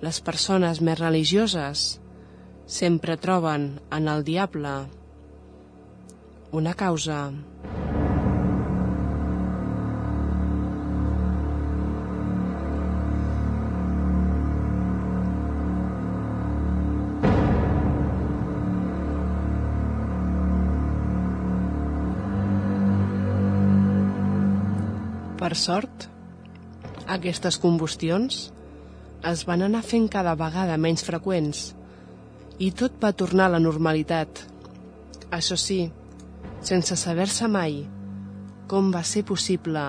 Les 0.00 0.22
persones 0.24 0.80
més 0.80 0.98
religioses 1.02 1.84
sempre 2.78 3.18
troben 3.20 3.74
en 3.92 4.08
el 4.08 4.24
diable 4.24 4.72
una 6.62 6.72
causa. 6.72 7.26
Per 25.48 25.56
sort, 25.56 26.02
aquestes 27.08 27.56
combustions 27.56 28.40
es 29.30 29.44
van 29.48 29.62
anar 29.64 29.80
fent 29.80 30.04
cada 30.12 30.34
vegada 30.36 30.74
menys 30.76 31.00
freqüents 31.06 31.62
i 32.60 32.68
tot 32.76 32.98
va 33.00 33.14
tornar 33.16 33.46
a 33.48 33.54
la 33.54 33.60
normalitat. 33.64 34.42
Això 35.32 35.56
sí, 35.56 35.78
sense 36.60 36.98
saber-se 37.00 37.48
mai 37.48 37.78
com 38.68 38.92
va 38.92 39.00
ser 39.08 39.24
possible 39.24 39.86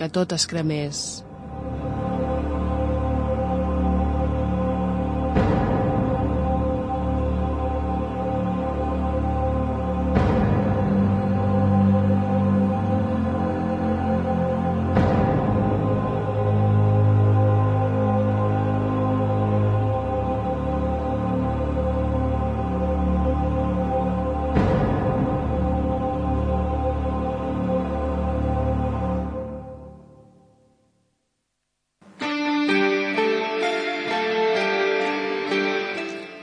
que 0.00 0.08
tot 0.08 0.32
es 0.32 0.48
cremés. 0.48 1.04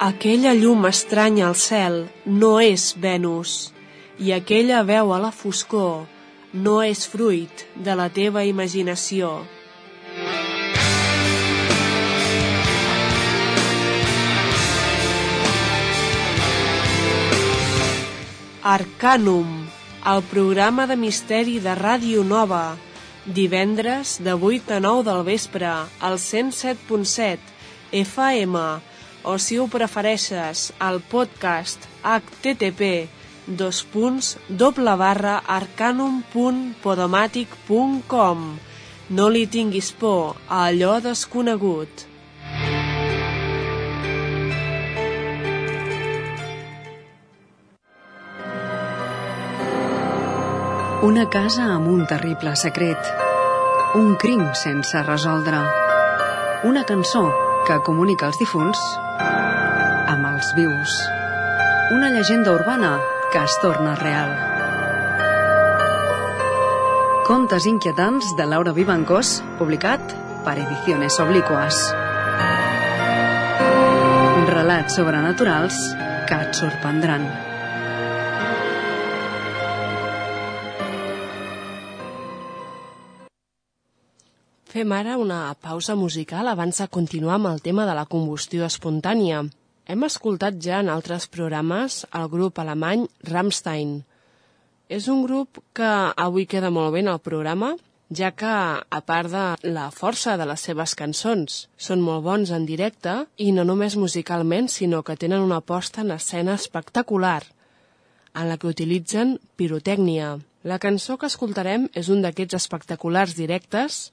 Aquella 0.08 0.54
llum 0.56 0.86
estranya 0.88 1.48
al 1.50 1.56
cel 1.60 1.96
no 2.42 2.52
és 2.64 2.84
Venus, 3.04 3.74
i 4.24 4.30
aquella 4.32 4.80
veu 4.88 5.10
a 5.12 5.18
la 5.20 5.32
foscor 5.36 6.06
no 6.66 6.76
és 6.86 7.02
fruit 7.12 7.64
de 7.88 7.96
la 8.00 8.06
teva 8.18 8.46
imaginació. 8.48 9.34
Arcanum, 18.78 19.54
el 20.14 20.24
programa 20.32 20.88
de 20.88 20.96
misteri 21.04 21.60
de 21.60 21.76
Ràdio 21.76 22.24
Nova, 22.24 22.78
divendres 23.26 24.20
de 24.24 24.40
8 24.56 24.78
a 24.78 24.84
9 24.88 25.10
del 25.10 25.26
vespre 25.36 25.74
al 26.00 26.22
107.7 26.32 27.58
FM 28.08 28.70
o 29.28 29.36
si 29.44 29.60
ho 29.60 29.68
prefereixes 29.68 30.72
al 30.80 31.04
podcast 31.12 31.84
http 32.02 33.12
dos 33.60 33.84
punts 33.92 34.38
doble 34.48 34.96
barra 35.00 35.36
arcanum.podomatic.com 35.58 38.40
No 39.10 39.30
li 39.32 39.48
tinguis 39.48 39.92
por 39.96 40.36
a 40.48 40.66
allò 40.68 41.00
desconegut. 41.04 42.06
Una 51.08 51.30
casa 51.32 51.64
amb 51.72 51.88
un 51.88 52.06
terrible 52.08 52.56
secret. 52.60 53.00
Un 53.96 54.16
crim 54.20 54.44
sense 54.60 55.04
resoldre. 55.08 55.64
Una 56.68 56.84
cançó 56.84 57.47
que 57.68 57.82
comunica 57.84 58.30
els 58.32 58.38
difunts 58.40 58.80
amb 59.20 60.24
els 60.30 60.54
vius. 60.56 60.94
Una 61.92 62.10
llegenda 62.14 62.54
urbana 62.56 62.94
que 63.32 63.42
es 63.44 63.56
torna 63.62 63.96
real. 64.00 64.32
Contes 67.28 67.68
inquietants 67.68 68.32
de 68.40 68.46
Laura 68.48 68.72
Vivancós, 68.72 69.42
publicat 69.60 70.16
per 70.46 70.56
Ediciones 70.64 71.20
Obliquas. 71.20 71.82
Relats 74.48 74.96
sobrenaturals 74.96 75.82
que 76.30 76.40
et 76.48 76.56
sorprendran. 76.56 77.28
Fem 84.78 84.92
ara 84.94 85.16
una 85.18 85.56
pausa 85.58 85.96
musical 85.98 86.46
abans 86.52 86.78
de 86.78 86.86
continuar 86.96 87.40
amb 87.40 87.48
el 87.50 87.62
tema 87.66 87.88
de 87.88 87.94
la 87.98 88.04
combustió 88.06 88.68
espontània. 88.68 89.40
Hem 89.90 90.04
escoltat 90.06 90.60
ja 90.62 90.84
en 90.84 90.92
altres 90.94 91.24
programes 91.34 91.96
el 92.20 92.28
grup 92.30 92.60
alemany 92.62 93.08
Rammstein. 93.26 93.96
És 94.88 95.08
un 95.10 95.24
grup 95.24 95.58
que 95.74 95.88
avui 96.26 96.46
queda 96.46 96.70
molt 96.70 96.94
bé 96.94 97.02
en 97.02 97.10
el 97.10 97.18
programa, 97.26 97.72
ja 98.20 98.30
que, 98.38 98.52
a 99.00 99.00
part 99.02 99.32
de 99.34 99.72
la 99.74 99.88
força 99.90 100.36
de 100.38 100.46
les 100.46 100.66
seves 100.70 100.94
cançons, 101.00 101.56
són 101.88 102.04
molt 102.06 102.22
bons 102.28 102.52
en 102.54 102.68
directe 102.70 103.16
i 103.38 103.50
no 103.56 103.66
només 103.66 103.98
musicalment, 103.98 104.70
sinó 104.70 105.02
que 105.02 105.18
tenen 105.18 105.42
una 105.42 105.64
posta 105.72 106.04
en 106.06 106.14
escena 106.20 106.54
espectacular, 106.54 107.42
en 108.36 108.46
la 108.52 108.60
que 108.62 108.70
utilitzen 108.70 109.40
pirotècnia. 109.56 110.36
La 110.62 110.78
cançó 110.78 111.18
que 111.18 111.34
escoltarem 111.34 111.90
és 111.98 112.14
un 112.14 112.22
d'aquests 112.22 112.60
espectaculars 112.62 113.34
directes 113.34 114.12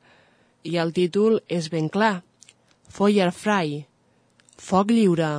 i 0.65 0.79
el 0.81 0.93
títol 0.97 1.39
és 1.53 1.69
ben 1.73 1.91
clar, 1.93 2.23
Feuerfrei, 2.95 3.85
foc 4.59 4.93
lliure. 4.95 5.31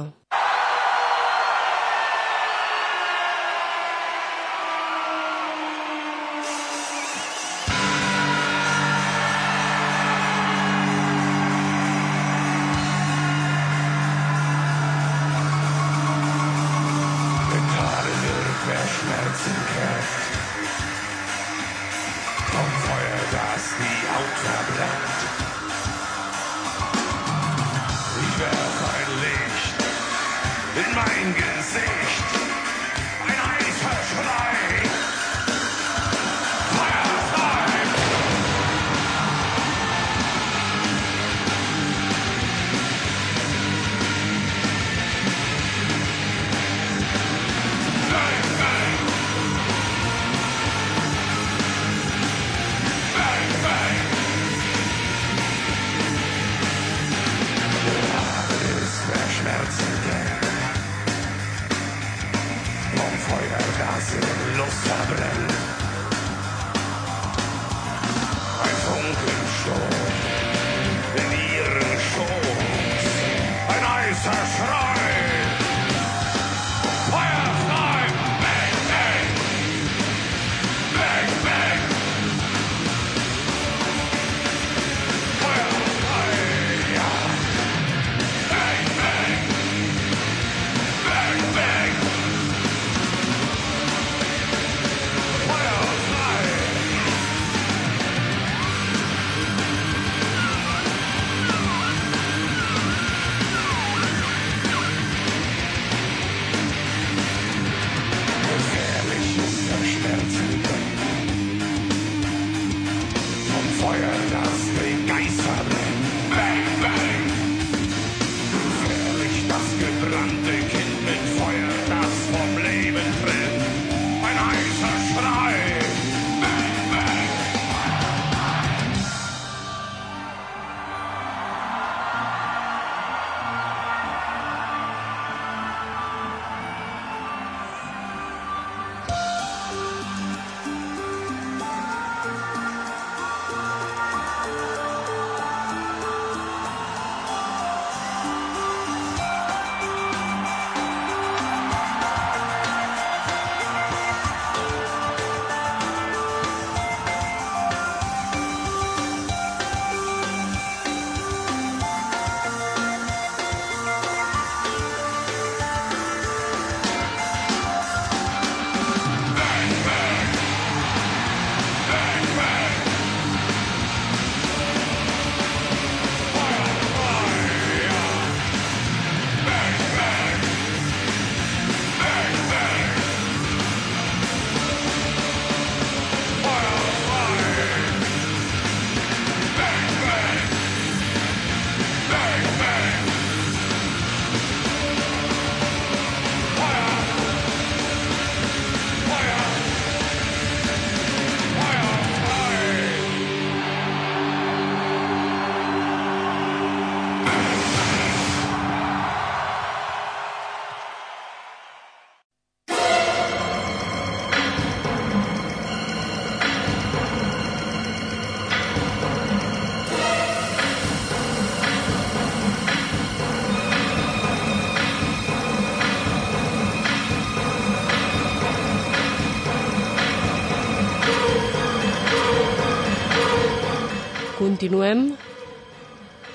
Continuem 234.65 235.12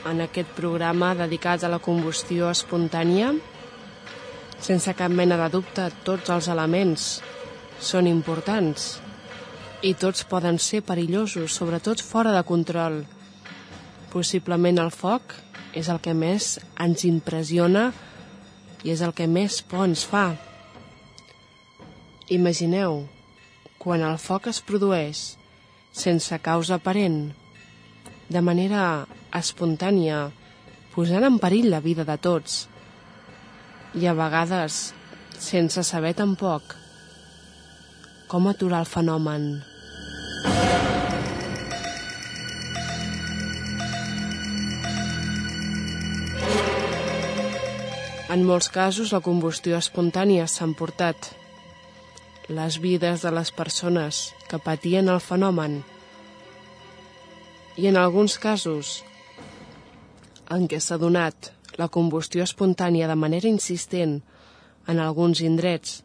en 0.06 0.20
aquest 0.22 0.52
programa 0.54 1.08
dedicat 1.18 1.64
a 1.66 1.70
la 1.72 1.80
combustió 1.82 2.46
espontània. 2.46 3.32
Sense 4.62 4.94
cap 4.94 5.10
mena 5.10 5.34
de 5.40 5.48
dubte, 5.50 5.88
tots 6.06 6.30
els 6.30 6.46
elements 6.52 7.06
són 7.82 8.06
importants 8.06 8.84
i 9.82 9.96
tots 9.98 10.22
poden 10.30 10.60
ser 10.62 10.84
perillosos, 10.86 11.56
sobretot 11.58 12.04
fora 12.06 12.30
de 12.36 12.44
control. 12.46 13.00
Possiblement 14.14 14.78
el 14.78 14.94
foc 14.94 15.34
és 15.74 15.90
el 15.90 15.98
que 15.98 16.14
més 16.14 16.52
ens 16.78 17.02
impressiona 17.10 17.88
i 18.86 18.94
és 18.94 19.02
el 19.02 19.10
que 19.10 19.26
més 19.26 19.58
por 19.58 19.88
ens 19.88 20.06
fa. 20.06 20.28
Imagineu, 22.30 23.08
quan 23.82 24.06
el 24.06 24.22
foc 24.22 24.46
es 24.54 24.62
produeix 24.62 25.26
sense 25.90 26.38
causa 26.46 26.78
aparent, 26.78 27.24
de 28.30 28.40
manera 28.46 29.06
espontània, 29.34 30.28
posant 30.94 31.26
en 31.26 31.38
perill 31.42 31.70
la 31.72 31.80
vida 31.82 32.06
de 32.06 32.16
tots, 32.22 32.68
i 33.98 34.06
a 34.06 34.14
vegades 34.14 34.92
sense 35.40 35.82
saber 35.86 36.14
tampoc 36.14 36.76
com 38.30 38.46
aturar 38.46 38.84
el 38.84 38.86
fenomen. 38.86 39.50
En 48.30 48.44
molts 48.46 48.68
casos, 48.70 49.10
la 49.10 49.18
combustió 49.26 49.74
espontània 49.74 50.46
s'ha 50.46 50.68
emportat 50.70 51.32
les 52.50 52.76
vides 52.82 53.24
de 53.26 53.30
les 53.34 53.50
persones 53.50 54.28
que 54.46 54.62
patien 54.62 55.10
el 55.10 55.18
fenomen 55.18 55.80
i 57.80 57.86
en 57.88 57.96
alguns 57.96 58.36
casos 58.36 58.98
en 60.52 60.66
què 60.68 60.80
s'ha 60.84 60.98
donat 61.00 61.48
la 61.80 61.88
combustió 61.88 62.44
espontània 62.44 63.08
de 63.08 63.16
manera 63.16 63.48
insistent 63.48 64.18
en 64.90 65.00
alguns 65.00 65.40
indrets, 65.40 66.00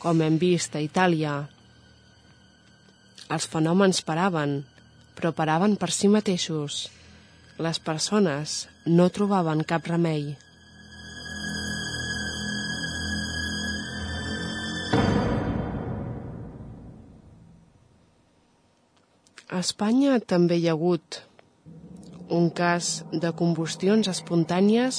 com 0.00 0.22
hem 0.24 0.38
vist 0.40 0.76
a 0.78 0.80
Itàlia, 0.80 1.34
els 3.28 3.48
fenòmens 3.52 4.00
paraven, 4.08 4.62
però 5.18 5.34
paraven 5.36 5.76
per 5.76 5.90
si 5.92 6.08
mateixos. 6.08 6.86
Les 7.60 7.80
persones 7.82 8.62
no 8.86 9.10
trobaven 9.12 9.66
cap 9.68 9.90
remei. 9.90 10.30
A 19.48 19.62
Espanya 19.64 20.18
també 20.20 20.58
hi 20.60 20.66
ha 20.68 20.74
hagut 20.76 21.22
un 22.38 22.50
cas 22.52 22.88
de 23.22 23.30
combustions 23.32 24.10
espontànies 24.12 24.98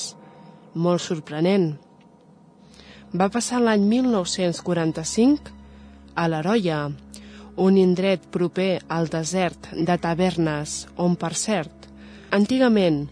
molt 0.74 1.04
sorprenent. 1.06 1.68
Va 3.14 3.28
passar 3.30 3.62
l'any 3.62 3.86
1945 3.92 5.54
a 6.18 6.26
l'Heroia, 6.34 6.82
un 7.62 7.78
indret 7.78 8.26
proper 8.34 8.82
al 8.90 9.14
desert 9.14 9.70
de 9.76 10.02
Tavernes, 10.02 10.88
on, 10.98 11.14
per 11.14 11.36
cert, 11.38 11.86
antigament 12.34 13.04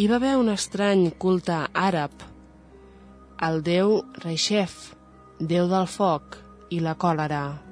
hi 0.00 0.08
va 0.08 0.16
haver 0.16 0.38
un 0.40 0.48
estrany 0.48 1.10
culte 1.20 1.60
àrab, 1.76 2.12
el 3.44 3.60
déu 3.68 3.98
Reixef, 4.24 4.94
déu 5.40 5.68
del 5.68 5.90
foc 6.00 6.40
i 6.72 6.80
la 6.80 6.96
còlera. 6.96 7.69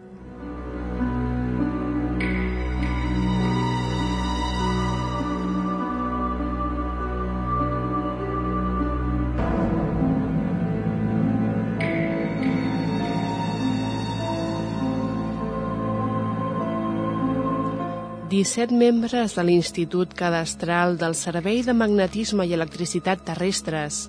Disset 18.38 18.70
membres 18.70 19.32
de 19.34 19.42
l'Institut 19.42 20.12
Cadastral 20.14 20.92
del 21.00 21.16
Servei 21.18 21.64
de 21.66 21.72
Magnetisme 21.74 22.44
i 22.46 22.52
Electricitat 22.54 23.24
Terrestres 23.26 24.04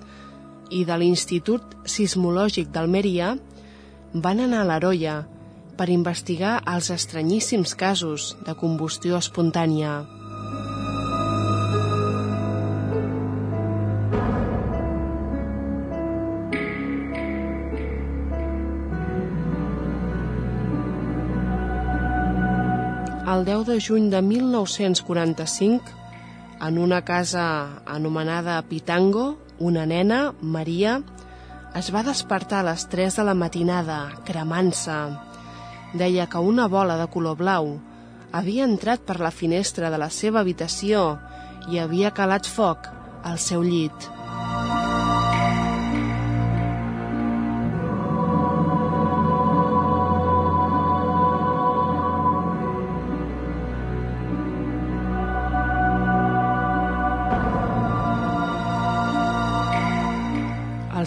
i 0.70 0.84
de 0.86 0.98
l'Institut 1.02 1.74
Sismològic 1.94 2.70
d'Almeria 2.70 3.32
van 4.28 4.44
anar 4.46 4.60
a 4.62 4.68
l'Aroia 4.68 5.16
per 5.80 5.90
investigar 5.90 6.60
els 6.76 6.92
estranyíssims 6.94 7.74
casos 7.74 8.30
de 8.46 8.54
combustió 8.62 9.18
espontània. 9.18 9.98
El 23.30 23.44
10 23.44 23.66
de 23.66 23.80
juny 23.80 24.10
de 24.10 24.22
1945, 24.22 25.84
en 26.60 26.78
una 26.78 27.02
casa 27.04 27.82
anomenada 27.86 28.60
Pitango, 28.62 29.38
una 29.58 29.86
nena, 29.86 30.34
Maria, 30.40 31.02
es 31.74 31.92
va 31.94 32.02
despertar 32.02 32.64
a 32.64 32.72
les 32.72 32.88
3 32.90 33.20
de 33.20 33.24
la 33.28 33.34
matinada, 33.34 34.00
cremant-se. 34.26 34.98
Deia 35.94 36.26
que 36.26 36.42
una 36.42 36.66
bola 36.66 36.98
de 36.98 37.06
color 37.06 37.38
blau 37.38 37.76
havia 38.32 38.66
entrat 38.66 39.06
per 39.06 39.20
la 39.20 39.30
finestra 39.30 39.90
de 39.90 39.98
la 39.98 40.10
seva 40.10 40.42
habitació 40.42 41.18
i 41.70 41.78
havia 41.78 42.10
calat 42.10 42.46
foc 42.46 42.90
al 43.22 43.38
seu 43.38 43.62
llit. 43.62 44.10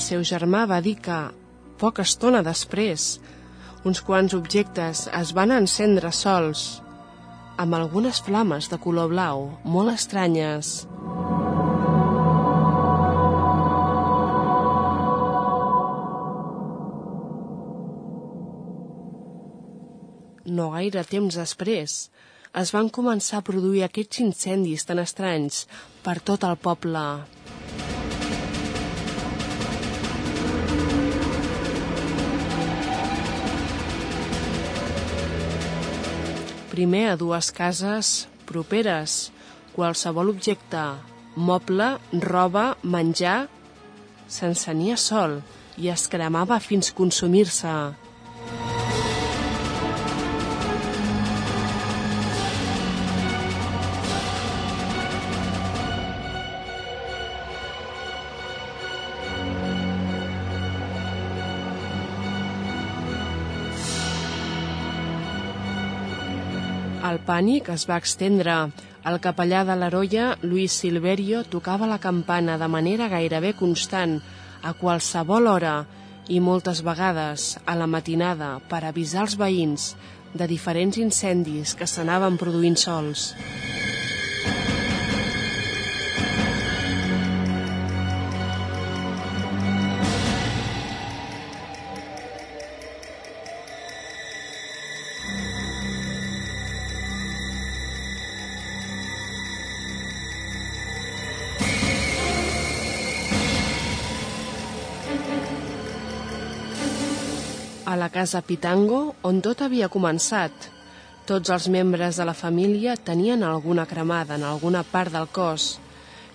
Seu 0.03 0.23
germà 0.27 0.65
va 0.67 0.81
dir 0.83 0.97
que, 1.05 1.19
poca 1.79 2.03
estona 2.03 2.41
després, 2.45 3.17
uns 3.87 4.01
quants 4.03 4.35
objectes 4.35 5.07
es 5.19 5.31
van 5.37 5.51
encendre 5.55 6.11
sols, 6.15 6.63
amb 7.63 7.77
algunes 7.77 8.19
flames 8.25 8.69
de 8.71 8.79
color 8.85 9.11
blau 9.13 9.47
molt 9.63 9.93
estranyes. 9.93 10.73
No 20.53 20.73
gaire 20.73 21.05
temps 21.07 21.39
després, 21.39 21.93
es 22.61 22.73
van 22.75 22.91
començar 22.93 23.39
a 23.39 23.45
produir 23.47 23.85
aquests 23.85 24.19
incendis 24.25 24.83
tan 24.85 24.99
estranys 25.01 25.63
per 26.03 26.19
tot 26.19 26.43
el 26.45 26.59
poble. 26.67 27.07
Primer 36.73 37.11
a 37.11 37.17
dues 37.21 37.51
cases 37.53 38.25
properes. 38.49 39.29
Qualsevol 39.77 40.31
objecte, 40.33 40.81
moble, 41.37 41.95
roba, 42.25 42.73
menjar, 42.81 43.47
s'encenia 44.29 44.97
sol 44.97 45.39
i 45.77 45.89
es 45.93 46.07
cremava 46.09 46.57
fins 46.61 46.89
consumir-se. 46.97 47.73
El 67.13 67.19
pànic 67.21 67.67
es 67.69 67.83
va 67.85 67.99
estendre. 68.01 68.53
El 69.09 69.19
capellà 69.21 69.59
de 69.67 69.75
l'Arolla, 69.77 70.31
Luis 70.41 70.73
Silverio, 70.81 71.43
tocava 71.55 71.89
la 71.91 71.99
campana 72.05 72.55
de 72.57 72.69
manera 72.75 73.09
gairebé 73.11 73.51
constant, 73.59 74.15
a 74.63 74.71
qualsevol 74.79 75.51
hora 75.51 75.75
i 76.33 76.39
moltes 76.39 76.81
vegades 76.87 77.51
a 77.67 77.75
la 77.77 77.89
matinada 77.97 78.55
per 78.71 78.81
avisar 78.87 79.27
els 79.27 79.37
veïns 79.43 79.91
de 80.33 80.49
diferents 80.49 80.97
incendis 81.05 81.75
que 81.77 81.89
s'anaven 81.93 82.39
produint 82.41 82.79
sols. 82.87 83.33
La 108.03 108.09
casa 108.09 108.41
Pitango, 108.43 109.13
on 109.23 109.37
tot 109.39 109.61
havia 109.63 109.87
començat. 109.87 110.51
Tots 111.23 111.51
els 111.55 111.69
membres 111.71 112.17
de 112.19 112.25
la 112.27 112.33
família 112.35 112.97
tenien 112.99 113.43
alguna 113.47 113.85
cremada 113.87 114.35
en 114.35 114.43
alguna 114.43 114.81
part 114.83 115.13
del 115.13 115.29
cos 115.31 115.77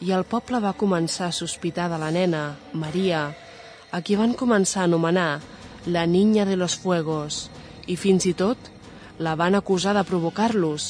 i 0.01 0.15
el 0.17 0.25
poble 0.25 0.63
va 0.65 0.73
començar 0.81 1.27
a 1.29 1.35
sospitar 1.37 1.91
de 1.93 1.99
la 2.01 2.09
nena, 2.15 2.55
Maria, 2.73 3.35
a 3.93 4.01
qui 4.01 4.17
van 4.17 4.33
començar 4.33 4.81
a 4.81 4.89
anomenar 4.89 5.43
la 5.85 6.07
Niña 6.07 6.47
de 6.49 6.57
los 6.57 6.77
Fuegos 6.79 7.51
i 7.87 7.97
fins 8.01 8.25
i 8.31 8.33
tot 8.33 8.71
la 9.19 9.35
van 9.37 9.59
acusar 9.59 9.93
de 9.99 10.05
provocar-los, 10.09 10.87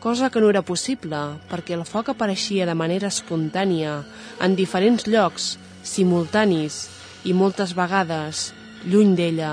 cosa 0.00 0.30
que 0.30 0.42
no 0.42 0.50
era 0.50 0.64
possible 0.66 1.20
perquè 1.52 1.76
el 1.76 1.84
foc 1.86 2.10
apareixia 2.10 2.66
de 2.66 2.74
manera 2.74 3.12
espontània 3.12 4.00
en 4.40 4.58
diferents 4.58 5.06
llocs, 5.06 5.52
simultanis 5.84 6.88
i 7.22 7.36
moltes 7.38 7.76
vegades 7.78 8.48
lluny 8.82 9.14
d'ella. 9.14 9.52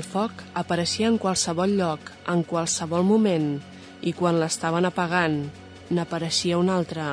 El 0.00 0.04
foc 0.08 0.38
apareixia 0.56 1.08
en 1.12 1.18
qualsevol 1.20 1.74
lloc, 1.76 2.06
en 2.32 2.40
qualsevol 2.50 3.02
moment, 3.04 3.48
i 4.00 4.14
quan 4.16 4.38
l'estaven 4.40 4.88
apagant, 4.88 5.34
n'apareixia 5.92 6.56
un 6.56 6.70
altre, 6.72 7.04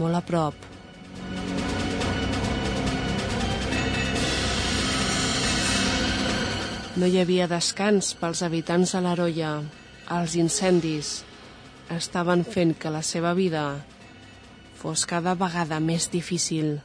molt 0.00 0.18
a 0.18 0.22
prop. 0.26 0.56
No 6.98 7.06
hi 7.06 7.22
havia 7.22 7.46
descans 7.54 8.10
pels 8.18 8.42
habitants 8.42 8.96
de 8.96 9.04
l'Arolla. 9.06 9.54
Els 10.18 10.34
incendis 10.42 11.14
estaven 12.00 12.42
fent 12.42 12.74
que 12.82 12.90
la 12.98 13.06
seva 13.06 13.36
vida 13.38 13.68
fos 14.82 15.06
cada 15.06 15.38
vegada 15.38 15.78
més 15.78 16.10
difícil. 16.10 16.80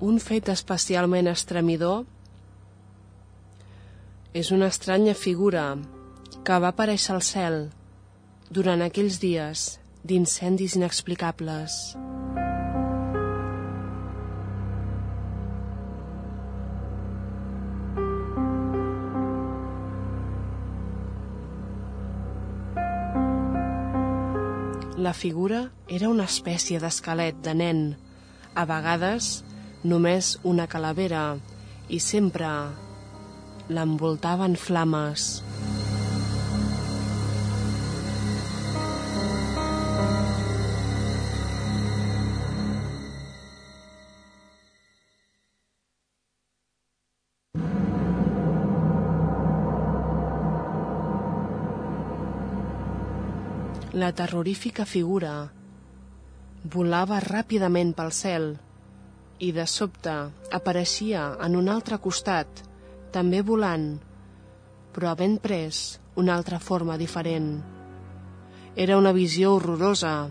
Un 0.00 0.16
fet 0.16 0.46
especialment 0.48 1.26
estremidor 1.28 2.06
és 4.32 4.48
una 4.56 4.70
estranya 4.72 5.12
figura 5.12 5.64
que 6.40 6.56
va 6.64 6.70
aparèixer 6.72 7.12
al 7.12 7.20
cel 7.26 7.56
durant 8.48 8.80
aquells 8.80 9.18
dies 9.20 9.64
d'incendis 10.00 10.78
inexplicables. 10.80 11.76
La 24.96 25.12
figura 25.12 25.66
era 26.00 26.08
una 26.08 26.24
espècie 26.24 26.80
d'esquelet 26.80 27.44
de 27.44 27.52
nen, 27.60 27.84
a 28.56 28.64
vegades 28.64 29.32
només 29.82 30.34
una 30.44 30.66
calavera 30.68 31.38
i 31.88 31.98
sempre 32.04 32.48
l'envoltaven 33.70 34.56
flames. 34.56 35.42
La 54.00 54.12
terrorífica 54.16 54.84
figura 54.86 55.50
volava 56.72 57.18
ràpidament 57.24 57.90
pel 57.98 58.12
cel 58.14 58.52
i 59.40 59.50
de 59.56 59.64
sobte 59.66 60.12
apareixia 60.52 61.24
en 61.40 61.56
un 61.56 61.68
altre 61.72 61.98
costat, 62.04 62.62
també 63.14 63.40
volant, 63.42 63.94
però 64.92 65.10
havent 65.10 65.38
pres 65.40 65.98
una 66.20 66.36
altra 66.36 66.58
forma 66.60 66.98
diferent. 67.00 67.54
Era 68.76 68.98
una 69.00 69.14
visió 69.16 69.54
horrorosa, 69.56 70.30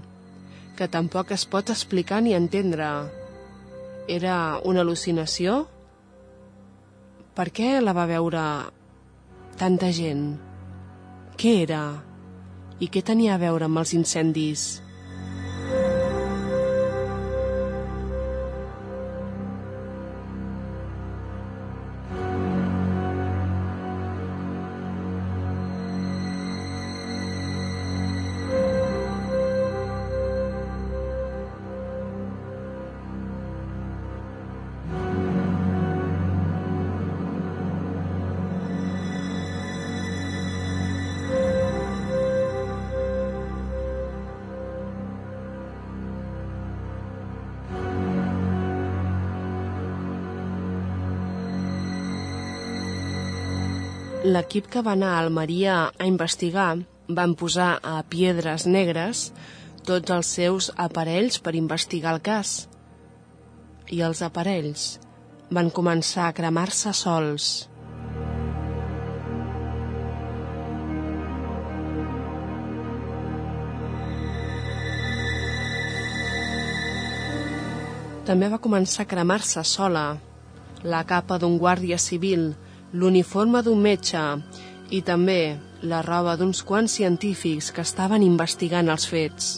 que 0.77 0.87
tampoc 0.87 1.33
es 1.35 1.43
pot 1.49 1.73
explicar 1.73 2.21
ni 2.23 2.35
entendre. 2.37 2.89
Era 4.07 4.35
una 4.63 4.85
al·lucinació? 4.85 5.63
Per 7.35 7.47
què 7.55 7.79
la 7.81 7.95
va 7.97 8.05
veure 8.09 8.43
tanta 9.59 9.89
gent? 9.95 10.37
Què 11.39 11.55
era? 11.65 11.83
I 12.79 12.87
què 12.87 13.03
tenia 13.03 13.35
a 13.35 13.41
veure 13.41 13.67
amb 13.67 13.81
els 13.81 13.91
incendis? 13.97 14.69
L'equip 54.29 54.67
que 54.69 54.81
va 54.85 54.91
anar 54.93 55.15
a 55.15 55.21
Almeria 55.23 55.75
a 55.89 56.05
investigar 56.05 56.67
van 57.19 57.31
posar 57.33 57.69
a 57.81 57.95
Piedres 58.13 58.67
Negres 58.69 59.21
tots 59.87 60.13
els 60.13 60.29
seus 60.37 60.67
aparells 60.83 61.39
per 61.41 61.55
investigar 61.57 62.13
el 62.13 62.21
cas. 62.27 62.51
I 63.89 64.03
els 64.05 64.21
aparells 64.21 64.83
van 65.49 65.73
començar 65.79 66.27
a 66.27 66.35
cremar-se 66.41 66.93
sols. 66.93 67.49
També 78.29 78.53
va 78.53 78.61
començar 78.61 79.07
a 79.07 79.13
cremar-se 79.15 79.65
sola 79.65 80.09
la 80.85 81.05
capa 81.09 81.41
d'un 81.41 81.57
guàrdia 81.57 81.97
civil 81.97 82.51
l'uniforme 82.93 83.61
d'un 83.63 83.79
metge 83.81 84.21
i 84.89 85.01
també 85.05 85.57
la 85.81 86.01
roba 86.01 86.35
d'uns 86.35 86.63
quants 86.65 86.97
científics 86.99 87.71
que 87.71 87.85
estaven 87.85 88.25
investigant 88.25 88.89
els 88.89 89.05
fets. 89.07 89.57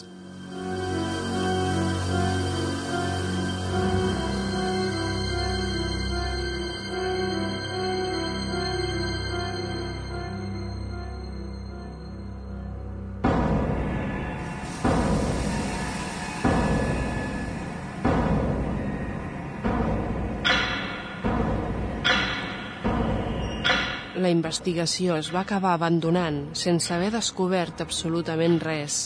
Investigació 24.42 25.14
es 25.20 25.28
va 25.30 25.44
acabar 25.46 25.76
abandonant 25.76 26.40
sense 26.58 26.90
haver 26.90 27.12
descobert 27.14 27.82
absolutament 27.84 28.58
res. 28.58 28.96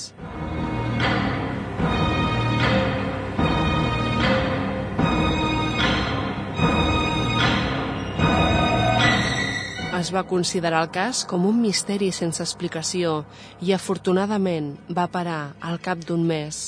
Es 9.96 10.12
va 10.14 10.24
considerar 10.30 10.80
el 10.86 10.90
cas 10.94 11.24
com 11.28 11.44
un 11.50 11.60
misteri 11.60 12.08
sense 12.16 12.40
explicació 12.44 13.18
i 13.60 13.76
afortunadament 13.76 14.72
va 14.88 15.08
parar 15.12 15.42
al 15.60 15.80
cap 15.84 16.00
d'un 16.08 16.24
mes. 16.24 16.64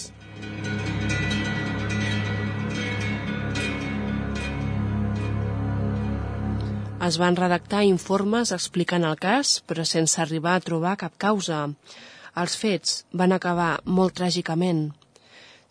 Es 7.08 7.16
van 7.16 7.36
redactar 7.38 7.86
informes 7.88 8.50
explicant 8.52 9.04
el 9.08 9.16
cas, 9.16 9.58
però 9.64 9.84
sense 9.88 10.20
arribar 10.20 10.56
a 10.58 10.64
trobar 10.64 10.96
cap 11.00 11.14
causa. 11.16 11.60
Els 12.42 12.56
fets 12.62 12.96
van 13.20 13.32
acabar 13.32 13.70
molt 13.98 14.18
tràgicament. 14.18 14.88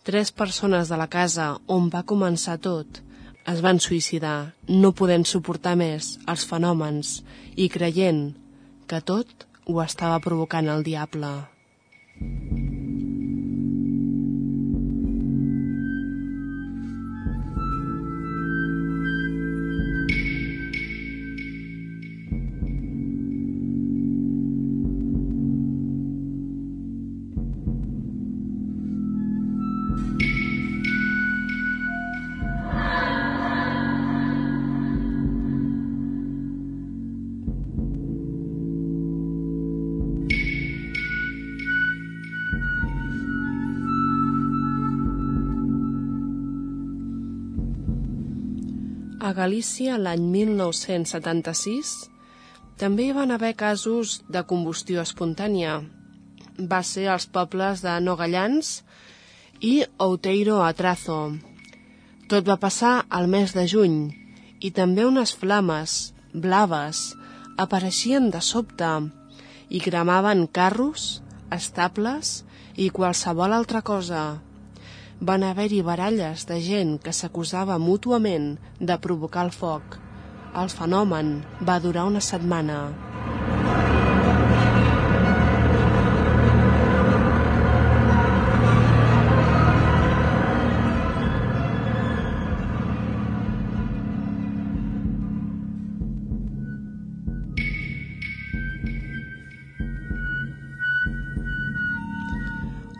Tres 0.08 0.32
persones 0.32 0.90
de 0.90 0.98
la 0.98 1.06
casa 1.12 1.52
on 1.76 1.92
va 1.94 2.06
començar 2.14 2.56
tot 2.64 3.02
es 3.48 3.62
van 3.64 3.78
suïcidar, 3.80 4.52
no 4.68 4.90
podent 4.92 5.24
suportar 5.28 5.76
més 5.80 6.10
els 6.32 6.44
fenòmens 6.50 7.14
i 7.56 7.70
creient 7.72 8.24
que 8.90 9.00
tot 9.12 9.46
ho 9.64 9.80
estava 9.84 10.20
provocant 10.28 10.68
el 10.74 10.84
diable. 10.90 11.36
A 11.38 12.67
Galícia, 49.38 49.94
l'any 50.02 50.24
1976, 50.34 51.90
també 52.80 53.04
hi 53.06 53.12
van 53.14 53.30
haver 53.30 53.52
casos 53.60 54.16
de 54.34 54.42
combustió 54.50 55.04
espontània. 55.06 55.76
Va 56.72 56.80
ser 56.82 57.04
als 57.12 57.28
pobles 57.30 57.84
de 57.84 57.92
Nogallans 58.02 58.72
i 59.62 59.84
Outeiro 60.06 60.58
Atrazo. 60.66 61.20
Tot 62.26 62.50
va 62.50 62.58
passar 62.64 62.94
al 63.20 63.30
mes 63.30 63.54
de 63.54 63.68
juny 63.70 63.96
i 64.58 64.72
també 64.74 65.06
unes 65.06 65.36
flames 65.38 65.94
blaves 66.34 67.04
apareixien 67.62 68.32
de 68.34 68.42
sobte 68.42 68.90
i 69.70 69.78
cremaven 69.86 70.48
carros, 70.60 71.22
estables 71.54 72.42
i 72.74 72.90
qualsevol 72.90 73.54
altra 73.54 73.86
cosa 73.86 74.26
van 75.20 75.42
haver-hi 75.42 75.82
baralles 75.82 76.46
de 76.46 76.60
gent 76.62 76.98
que 77.02 77.12
s'acusava 77.12 77.78
mútuament 77.82 78.52
de 78.78 78.98
provocar 79.02 79.44
el 79.48 79.50
foc. 79.50 79.98
El 80.54 80.70
fenomen 80.70 81.38
va 81.66 81.80
durar 81.82 82.06
una 82.06 82.22
setmana. 82.22 83.07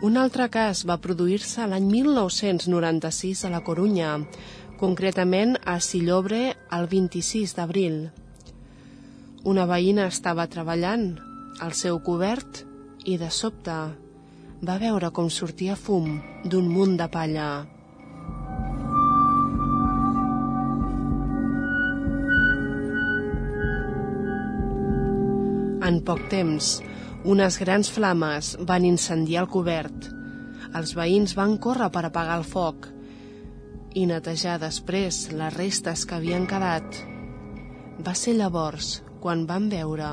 Un 0.09 0.15
altre 0.17 0.47
cas 0.49 0.79
va 0.89 0.95
produir-se 0.97 1.67
l'any 1.69 1.83
1996 1.85 3.43
a 3.45 3.49
la 3.53 3.59
Corunya, 3.61 4.15
concretament 4.79 5.51
a 5.69 5.75
Sillobre 5.85 6.39
el 6.77 6.87
26 6.89 7.53
d'abril. 7.53 7.99
Una 9.51 9.67
veïna 9.69 10.07
estava 10.09 10.47
treballant 10.49 11.05
al 11.61 11.77
seu 11.77 12.01
cobert 12.01 12.63
i 13.05 13.19
de 13.21 13.29
sobte 13.29 13.77
va 14.65 14.79
veure 14.81 15.13
com 15.13 15.29
sortia 15.29 15.77
fum 15.77 16.17
d'un 16.41 16.73
munt 16.73 16.97
de 16.97 17.05
palla. 17.13 17.51
En 25.85 26.01
poc 26.01 26.25
temps, 26.33 26.79
unes 27.23 27.57
grans 27.59 27.89
flames 27.91 28.53
van 28.63 28.85
incendiar 28.87 29.43
el 29.43 29.51
cobert. 29.51 30.07
Els 30.75 30.93
veïns 30.95 31.35
van 31.35 31.57
córrer 31.57 31.89
per 31.91 32.05
apagar 32.07 32.37
el 32.39 32.45
foc 32.47 32.87
i 33.97 34.05
netejar 34.05 34.59
després 34.61 35.27
les 35.33 35.53
restes 35.55 36.05
que 36.05 36.15
havien 36.15 36.45
quedat. 36.47 37.01
Va 38.05 38.13
ser 38.15 38.37
llavors 38.37 38.99
quan 39.19 39.47
van 39.49 39.67
veure 39.71 40.11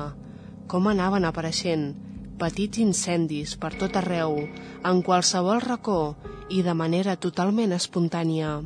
com 0.67 0.89
anaven 0.91 1.27
apareixent 1.27 1.93
petits 2.37 2.81
incendis 2.83 3.55
per 3.57 3.73
tot 3.79 3.95
arreu, 3.97 4.43
en 4.85 5.01
qualsevol 5.01 5.63
racó 5.63 6.01
i 6.53 6.61
de 6.63 6.75
manera 6.77 7.17
totalment 7.17 7.73
espontània. 7.73 8.59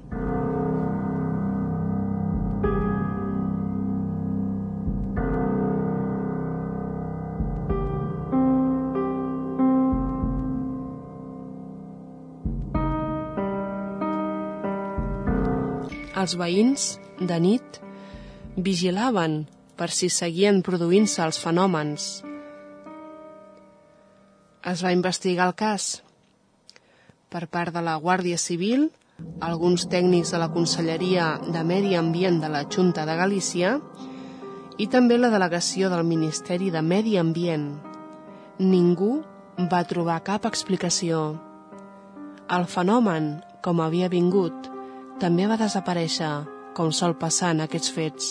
Els 16.22 16.36
veïns, 16.38 17.00
de 17.18 17.38
nit, 17.42 17.80
vigilaven 18.54 19.40
per 19.80 19.88
si 19.90 20.10
seguien 20.14 20.60
produint-se 20.62 21.24
els 21.26 21.40
fenòmens. 21.42 22.08
Es 24.72 24.84
va 24.86 24.92
investigar 24.94 25.48
el 25.50 25.56
cas 25.58 25.88
per 27.34 27.48
part 27.50 27.74
de 27.74 27.82
la 27.82 27.96
Guàrdia 28.04 28.38
Civil, 28.38 28.90
alguns 29.48 29.88
tècnics 29.90 30.34
de 30.36 30.42
la 30.44 30.52
Conselleria 30.54 31.32
de 31.48 31.64
Medi 31.66 31.96
Ambient 31.98 32.42
de 32.44 32.52
la 32.54 32.66
Junta 32.70 33.08
de 33.10 33.16
Galícia 33.18 33.78
i 34.78 34.88
també 34.92 35.18
la 35.18 35.32
delegació 35.34 35.90
del 35.90 36.04
Ministeri 36.06 36.70
de 36.76 36.84
Medi 36.86 37.16
Ambient. 37.18 37.70
Ningú 38.60 39.14
va 39.72 39.82
trobar 39.90 40.22
cap 40.28 40.46
explicació. 40.50 41.24
El 42.52 42.68
fenomen, 42.68 43.40
com 43.64 43.82
havia 43.82 44.12
vingut, 44.12 44.71
també 45.22 45.46
va 45.46 45.58
desaparèixer, 45.60 46.30
com 46.74 46.90
sol 46.90 47.14
passar 47.22 47.52
en 47.54 47.62
aquests 47.68 47.92
fets. 47.94 48.30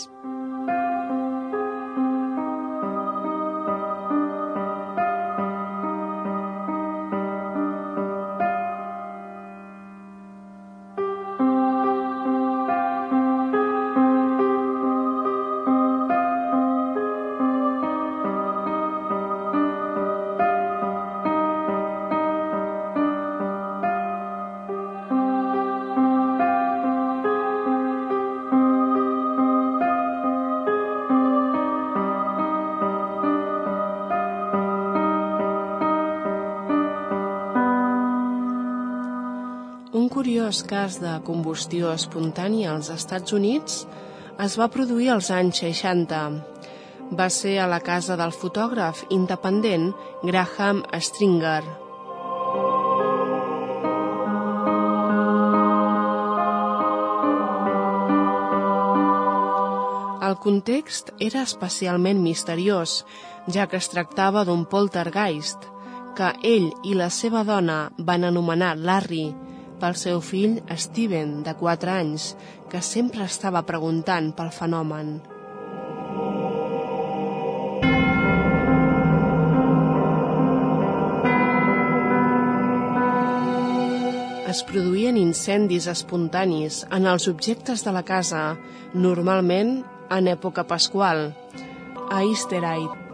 Curiós 40.51 40.67
cas 40.67 40.97
de 40.99 41.11
combustió 41.23 41.93
espontània 41.95 42.73
als 42.73 42.89
Estats 42.91 43.31
Units 43.31 43.85
es 44.43 44.57
va 44.59 44.67
produir 44.67 45.13
als 45.13 45.29
anys 45.31 45.61
60. 45.63 46.17
Va 47.15 47.29
ser 47.31 47.61
a 47.63 47.69
la 47.71 47.79
casa 47.79 48.17
del 48.19 48.33
fotògraf 48.35 49.05
independent 49.15 49.93
Graham 50.27 50.83
Stringer. 50.99 51.63
El 60.31 60.35
context 60.43 61.13
era 61.21 61.45
especialment 61.47 62.25
misteriós, 62.25 63.05
ja 63.47 63.69
que 63.69 63.79
es 63.79 63.91
tractava 63.95 64.43
d'un 64.43 64.67
poltergeist, 64.67 65.63
que 66.19 66.33
ell 66.43 66.73
i 66.83 66.99
la 66.99 67.07
seva 67.07 67.45
dona 67.47 67.85
van 67.99 68.27
anomenar 68.27 68.75
Larry 68.75 69.29
pel 69.81 69.97
seu 69.99 70.21
fill 70.21 70.61
Steven, 70.77 71.41
de 71.43 71.57
4 71.57 71.97
anys, 71.97 72.35
que 72.71 72.85
sempre 72.85 73.27
estava 73.27 73.67
preguntant 73.67 74.33
pel 74.37 74.55
fenomen. 74.55 75.21
es 84.51 84.65
produïen 84.67 85.19
incendis 85.21 85.87
espontanis 85.93 86.81
en 86.97 87.07
els 87.07 87.29
objectes 87.31 87.85
de 87.87 87.93
la 87.95 88.03
casa, 88.09 88.41
normalment 88.95 89.77
en 90.17 90.33
època 90.33 90.67
pasqual, 90.67 91.29
a 92.11 92.25
Easterite. 92.25 93.10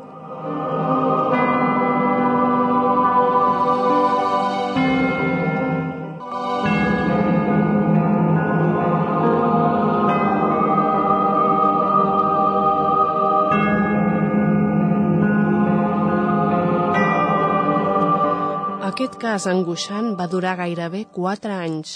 Aquest 19.07 19.21
cas 19.23 19.45
angoixant 19.47 20.07
va 20.19 20.25
durar 20.27 20.57
gairebé 20.59 21.05
4 21.15 21.53
anys. 21.55 21.91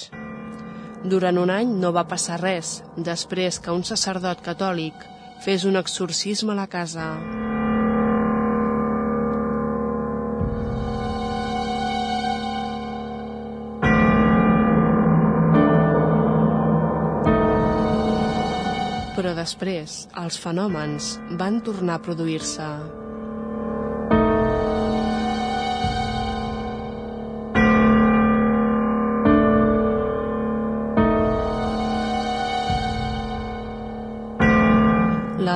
Durant 1.12 1.40
un 1.42 1.50
any 1.50 1.72
no 1.84 1.90
va 1.96 2.04
passar 2.06 2.36
res, 2.38 2.68
després 3.08 3.58
que 3.64 3.74
un 3.74 3.82
sacerdot 3.88 4.44
catòlic 4.46 4.94
fes 5.42 5.64
un 5.66 5.80
exorcisme 5.80 6.54
a 6.54 6.58
la 6.60 6.68
casa. 6.70 7.08
Però 19.18 19.34
després, 19.42 19.98
els 20.14 20.38
fenòmens 20.46 21.16
van 21.42 21.58
tornar 21.58 21.98
a 21.98 22.06
produir-se. 22.06 22.70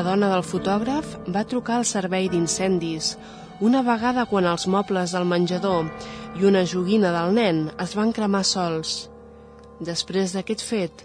Dona 0.05 0.29
del 0.29 0.45
fotògraf 0.45 1.17
va 1.33 1.47
trucar 1.49 1.79
al 1.81 1.87
servei 1.89 2.29
d'incendis 2.29 3.15
una 3.65 3.81
vegada 3.87 4.27
quan 4.29 4.47
els 4.51 4.67
mobles 4.69 5.15
del 5.15 5.25
menjador 5.31 5.89
i 6.37 6.45
una 6.45 6.65
joguina 6.69 7.13
del 7.15 7.33
nen 7.39 7.61
es 7.81 7.95
van 7.97 8.13
cremar 8.13 8.43
sols. 8.45 9.09
Després 9.81 10.35
d'aquest 10.35 10.65
fet, 10.65 11.05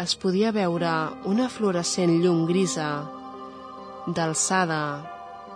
es 0.00 0.14
podia 0.18 0.54
veure 0.54 0.92
una 1.30 1.50
fluorescent 1.50 2.16
llum 2.22 2.46
grisa 2.48 2.88
d'alçada 4.06 4.80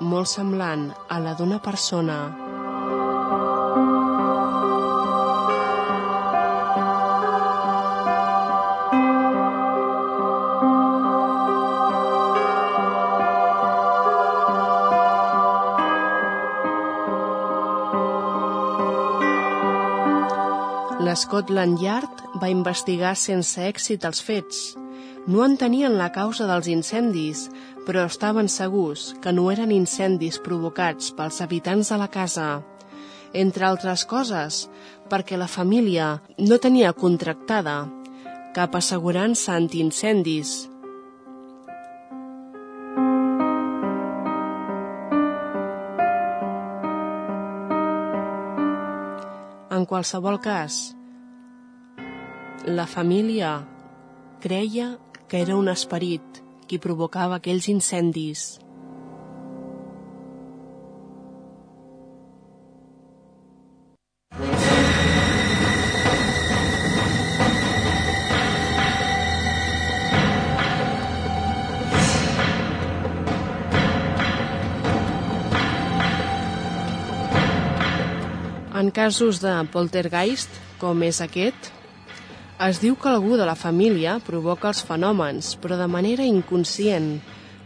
molt 0.01 0.31
semblant 0.31 0.91
a 1.09 1.19
la 1.25 1.35
d'una 1.39 1.62
persona. 1.62 2.47
Scotland 21.19 21.81
Yard 21.83 22.21
va 22.39 22.49
investigar 22.53 23.16
sense 23.19 23.59
èxit 23.59 24.05
els 24.07 24.21
fets. 24.23 24.59
No 25.27 25.43
entenien 25.43 25.97
la 25.99 26.12
causa 26.14 26.47
dels 26.47 26.69
incendis, 26.71 27.49
però 27.87 28.05
estaven 28.07 28.47
segurs 28.53 29.11
que 29.23 29.33
no 29.35 29.49
eren 29.51 29.73
incendis 29.75 30.39
provocats 30.45 31.11
pels 31.19 31.41
habitants 31.43 31.91
de 31.91 31.99
la 31.99 32.07
casa. 32.12 32.49
Entre 33.35 33.66
altres 33.66 34.07
coses, 34.07 34.69
perquè 35.11 35.37
la 35.41 35.51
família 35.51 36.19
no 36.39 36.61
tenia 36.62 36.95
contractada 36.95 37.81
cap 38.55 38.79
assegurança 38.79 39.57
antiincendis. 39.59 40.69
En 49.75 49.85
qualsevol 49.87 50.41
cas, 50.43 50.97
la 52.77 52.87
família 52.87 53.66
creia 54.41 54.99
que 55.29 55.41
era 55.41 55.57
un 55.57 55.69
esperit 55.69 56.41
qui 56.69 56.79
provocava 56.79 57.39
aquells 57.39 57.69
incendis. 57.73 58.59
En 78.79 78.93
casos 78.95 79.41
de 79.43 79.57
poltergeist, 79.73 80.53
com 80.79 81.03
és 81.03 81.19
aquest, 81.25 81.73
es 82.67 82.81
diu 82.83 82.97
que 82.99 83.07
algú 83.07 83.37
de 83.39 83.47
la 83.47 83.55
família 83.55 84.17
provoca 84.27 84.67
els 84.73 84.83
fenòmens, 84.83 85.53
però 85.63 85.77
de 85.79 85.87
manera 85.87 86.27
inconscient, 86.27 87.21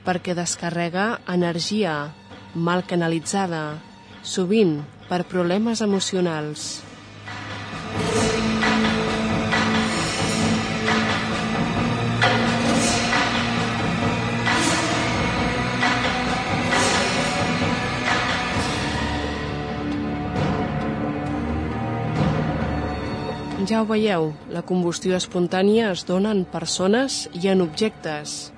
perquè 0.05 0.35
descarrega 0.37 1.23
energia 1.33 1.95
mal 2.55 2.85
canalitzada, 2.85 3.81
sovint 4.23 4.83
per 5.09 5.25
problemes 5.31 5.81
emocionals. 5.81 6.83
Ja 23.63 23.79
ho 23.83 23.85
veieu, 23.87 24.33
la 24.51 24.65
combustió 24.67 25.15
espontània 25.15 25.93
es 25.93 26.01
dona 26.09 26.33
en 26.35 26.41
persones 26.51 27.29
i 27.39 27.47
en 27.53 27.61
objectes. 27.63 28.51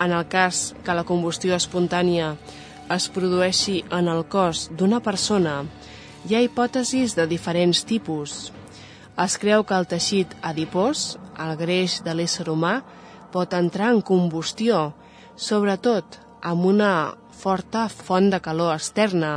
En 0.00 0.14
el 0.16 0.24
cas 0.32 0.70
que 0.86 0.94
la 0.96 1.02
combustió 1.04 1.52
espontània 1.56 2.30
es 2.94 3.10
produeixi 3.12 3.82
en 3.92 4.08
el 4.08 4.22
cos 4.32 4.70
d'una 4.78 5.02
persona, 5.04 5.58
hi 6.24 6.38
ha 6.38 6.40
hipòtesis 6.46 7.18
de 7.18 7.26
diferents 7.28 7.82
tipus. 7.84 8.52
Es 9.20 9.36
creu 9.42 9.66
que 9.68 9.76
el 9.76 9.88
teixit 9.90 10.32
adipós, 10.40 11.18
el 11.36 11.52
greix 11.60 11.98
de 12.06 12.14
l'ésser 12.16 12.48
humà, 12.48 12.78
pot 13.34 13.52
entrar 13.52 13.90
en 13.92 14.00
combustió, 14.00 14.94
sobretot 15.36 16.16
amb 16.40 16.64
una 16.72 16.94
forta 17.44 17.90
font 17.92 18.32
de 18.32 18.40
calor 18.40 18.72
externa, 18.78 19.34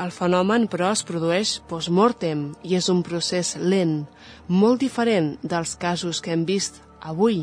el 0.00 0.12
fenomen, 0.14 0.68
però, 0.72 0.92
es 0.92 1.02
produeix 1.04 1.58
post-mortem 1.68 2.52
i 2.64 2.76
és 2.78 2.88
un 2.88 3.02
procés 3.04 3.54
lent, 3.60 4.06
molt 4.48 4.80
diferent 4.80 5.34
dels 5.42 5.74
casos 5.76 6.22
que 6.24 6.32
hem 6.32 6.46
vist 6.48 6.80
avui, 7.00 7.42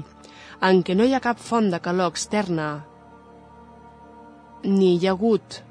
en 0.61 0.81
què 0.83 0.95
no 0.95 1.05
hi 1.05 1.13
ha 1.13 1.23
cap 1.23 1.39
font 1.39 1.69
de 1.69 1.79
calor 1.79 2.09
externa, 2.11 2.69
ni 4.63 4.95
hi 4.97 5.07
ha 5.07 5.13
hagut 5.15 5.61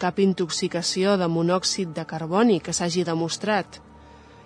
cap 0.00 0.18
intoxicació 0.18 1.18
de 1.20 1.28
monòxid 1.28 1.92
de 1.94 2.06
carboni 2.08 2.58
que 2.64 2.72
s'hagi 2.72 3.04
demostrat 3.04 3.78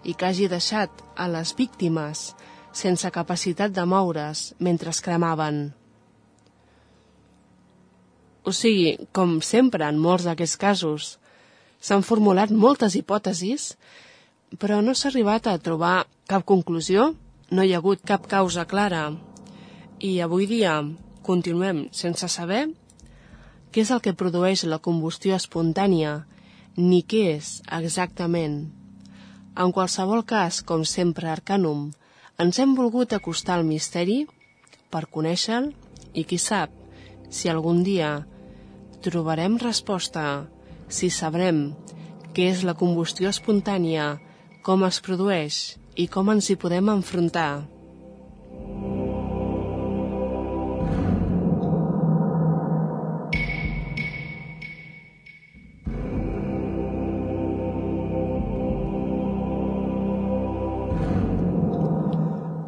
i 0.04 0.12
que 0.12 0.26
hagi 0.26 0.50
deixat 0.50 1.04
a 1.16 1.28
les 1.30 1.54
víctimes 1.56 2.32
sense 2.74 3.10
capacitat 3.14 3.72
de 3.72 3.84
moure's 3.86 4.50
mentre 4.58 4.90
es 4.90 5.00
cremaven. 5.00 5.70
O 8.44 8.52
sigui, 8.52 8.98
com 9.16 9.38
sempre 9.40 9.86
en 9.88 9.96
molts 9.96 10.26
d'aquests 10.26 10.60
casos, 10.60 11.14
S'han 11.84 12.04
formulat 12.06 12.52
moltes 12.64 12.94
hipòtesis, 12.96 13.74
però 14.60 14.80
no 14.80 14.94
s'ha 14.94 15.10
arribat 15.10 15.48
a 15.50 15.58
trobar 15.60 16.06
cap 16.30 16.46
conclusió, 16.48 17.10
no 17.50 17.64
hi 17.64 17.74
ha 17.74 17.80
hagut 17.82 18.04
cap 18.08 18.24
causa 18.30 18.64
clara. 18.64 19.10
I 20.00 20.20
avui 20.24 20.48
dia 20.48 20.78
continuem 21.26 21.88
sense 21.92 22.28
saber 22.32 22.62
què 23.72 23.82
és 23.82 23.90
el 23.90 24.00
que 24.00 24.14
produeix 24.14 24.64
la 24.70 24.78
combustió 24.78 25.36
espontània, 25.36 26.24
ni 26.76 27.02
què 27.02 27.22
és 27.34 27.58
exactament. 27.80 28.56
En 29.54 29.72
qualsevol 29.74 30.24
cas, 30.26 30.62
com 30.62 30.84
sempre 30.88 31.28
Arcanum, 31.30 31.90
ens 32.38 32.58
hem 32.58 32.72
volgut 32.78 33.12
acostar 33.12 33.58
al 33.58 33.68
misteri 33.68 34.24
per 34.90 35.06
conèixer-lo 35.10 35.74
I 36.14 36.22
qui 36.30 36.38
sap, 36.38 36.70
si 37.28 37.50
algun 37.50 37.82
dia 37.82 38.10
trobarem 39.02 39.56
resposta, 39.58 40.46
si 40.94 41.10
sabrem 41.10 41.66
què 42.34 42.48
és 42.54 42.62
la 42.66 42.74
combustió 42.78 43.30
espontània, 43.30 44.14
com 44.66 44.86
es 44.86 45.02
produeix 45.02 45.60
i 45.98 46.08
com 46.10 46.30
ens 46.32 46.50
hi 46.50 46.58
podem 46.58 46.90
enfrontar. 46.94 47.64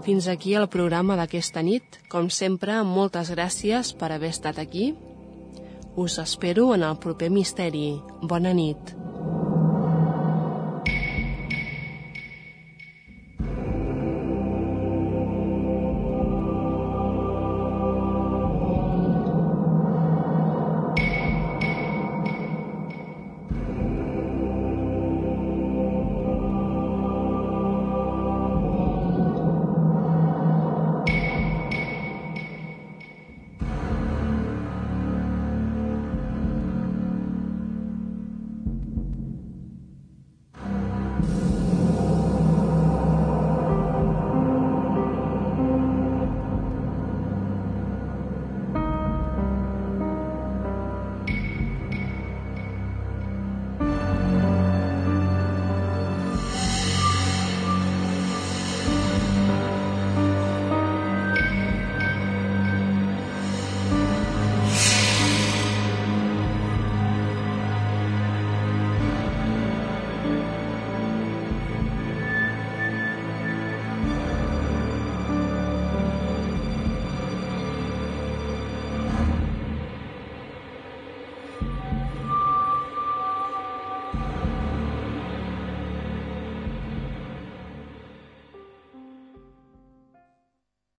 Fins 0.07 0.29
aquí 0.31 0.53
el 0.55 0.69
programa 0.71 1.17
d'aquesta 1.19 1.65
nit. 1.67 1.97
Com 2.07 2.29
sempre, 2.31 2.77
moltes 2.87 3.33
gràcies 3.35 3.91
per 3.99 4.13
haver 4.15 4.31
estat 4.31 4.61
aquí. 4.63 4.93
Us 5.97 6.19
espero 6.19 6.75
en 6.75 6.83
el 6.83 6.99
proper 7.01 7.31
misteri. 7.33 7.87
Bona 8.21 8.53
nit. 8.53 9.06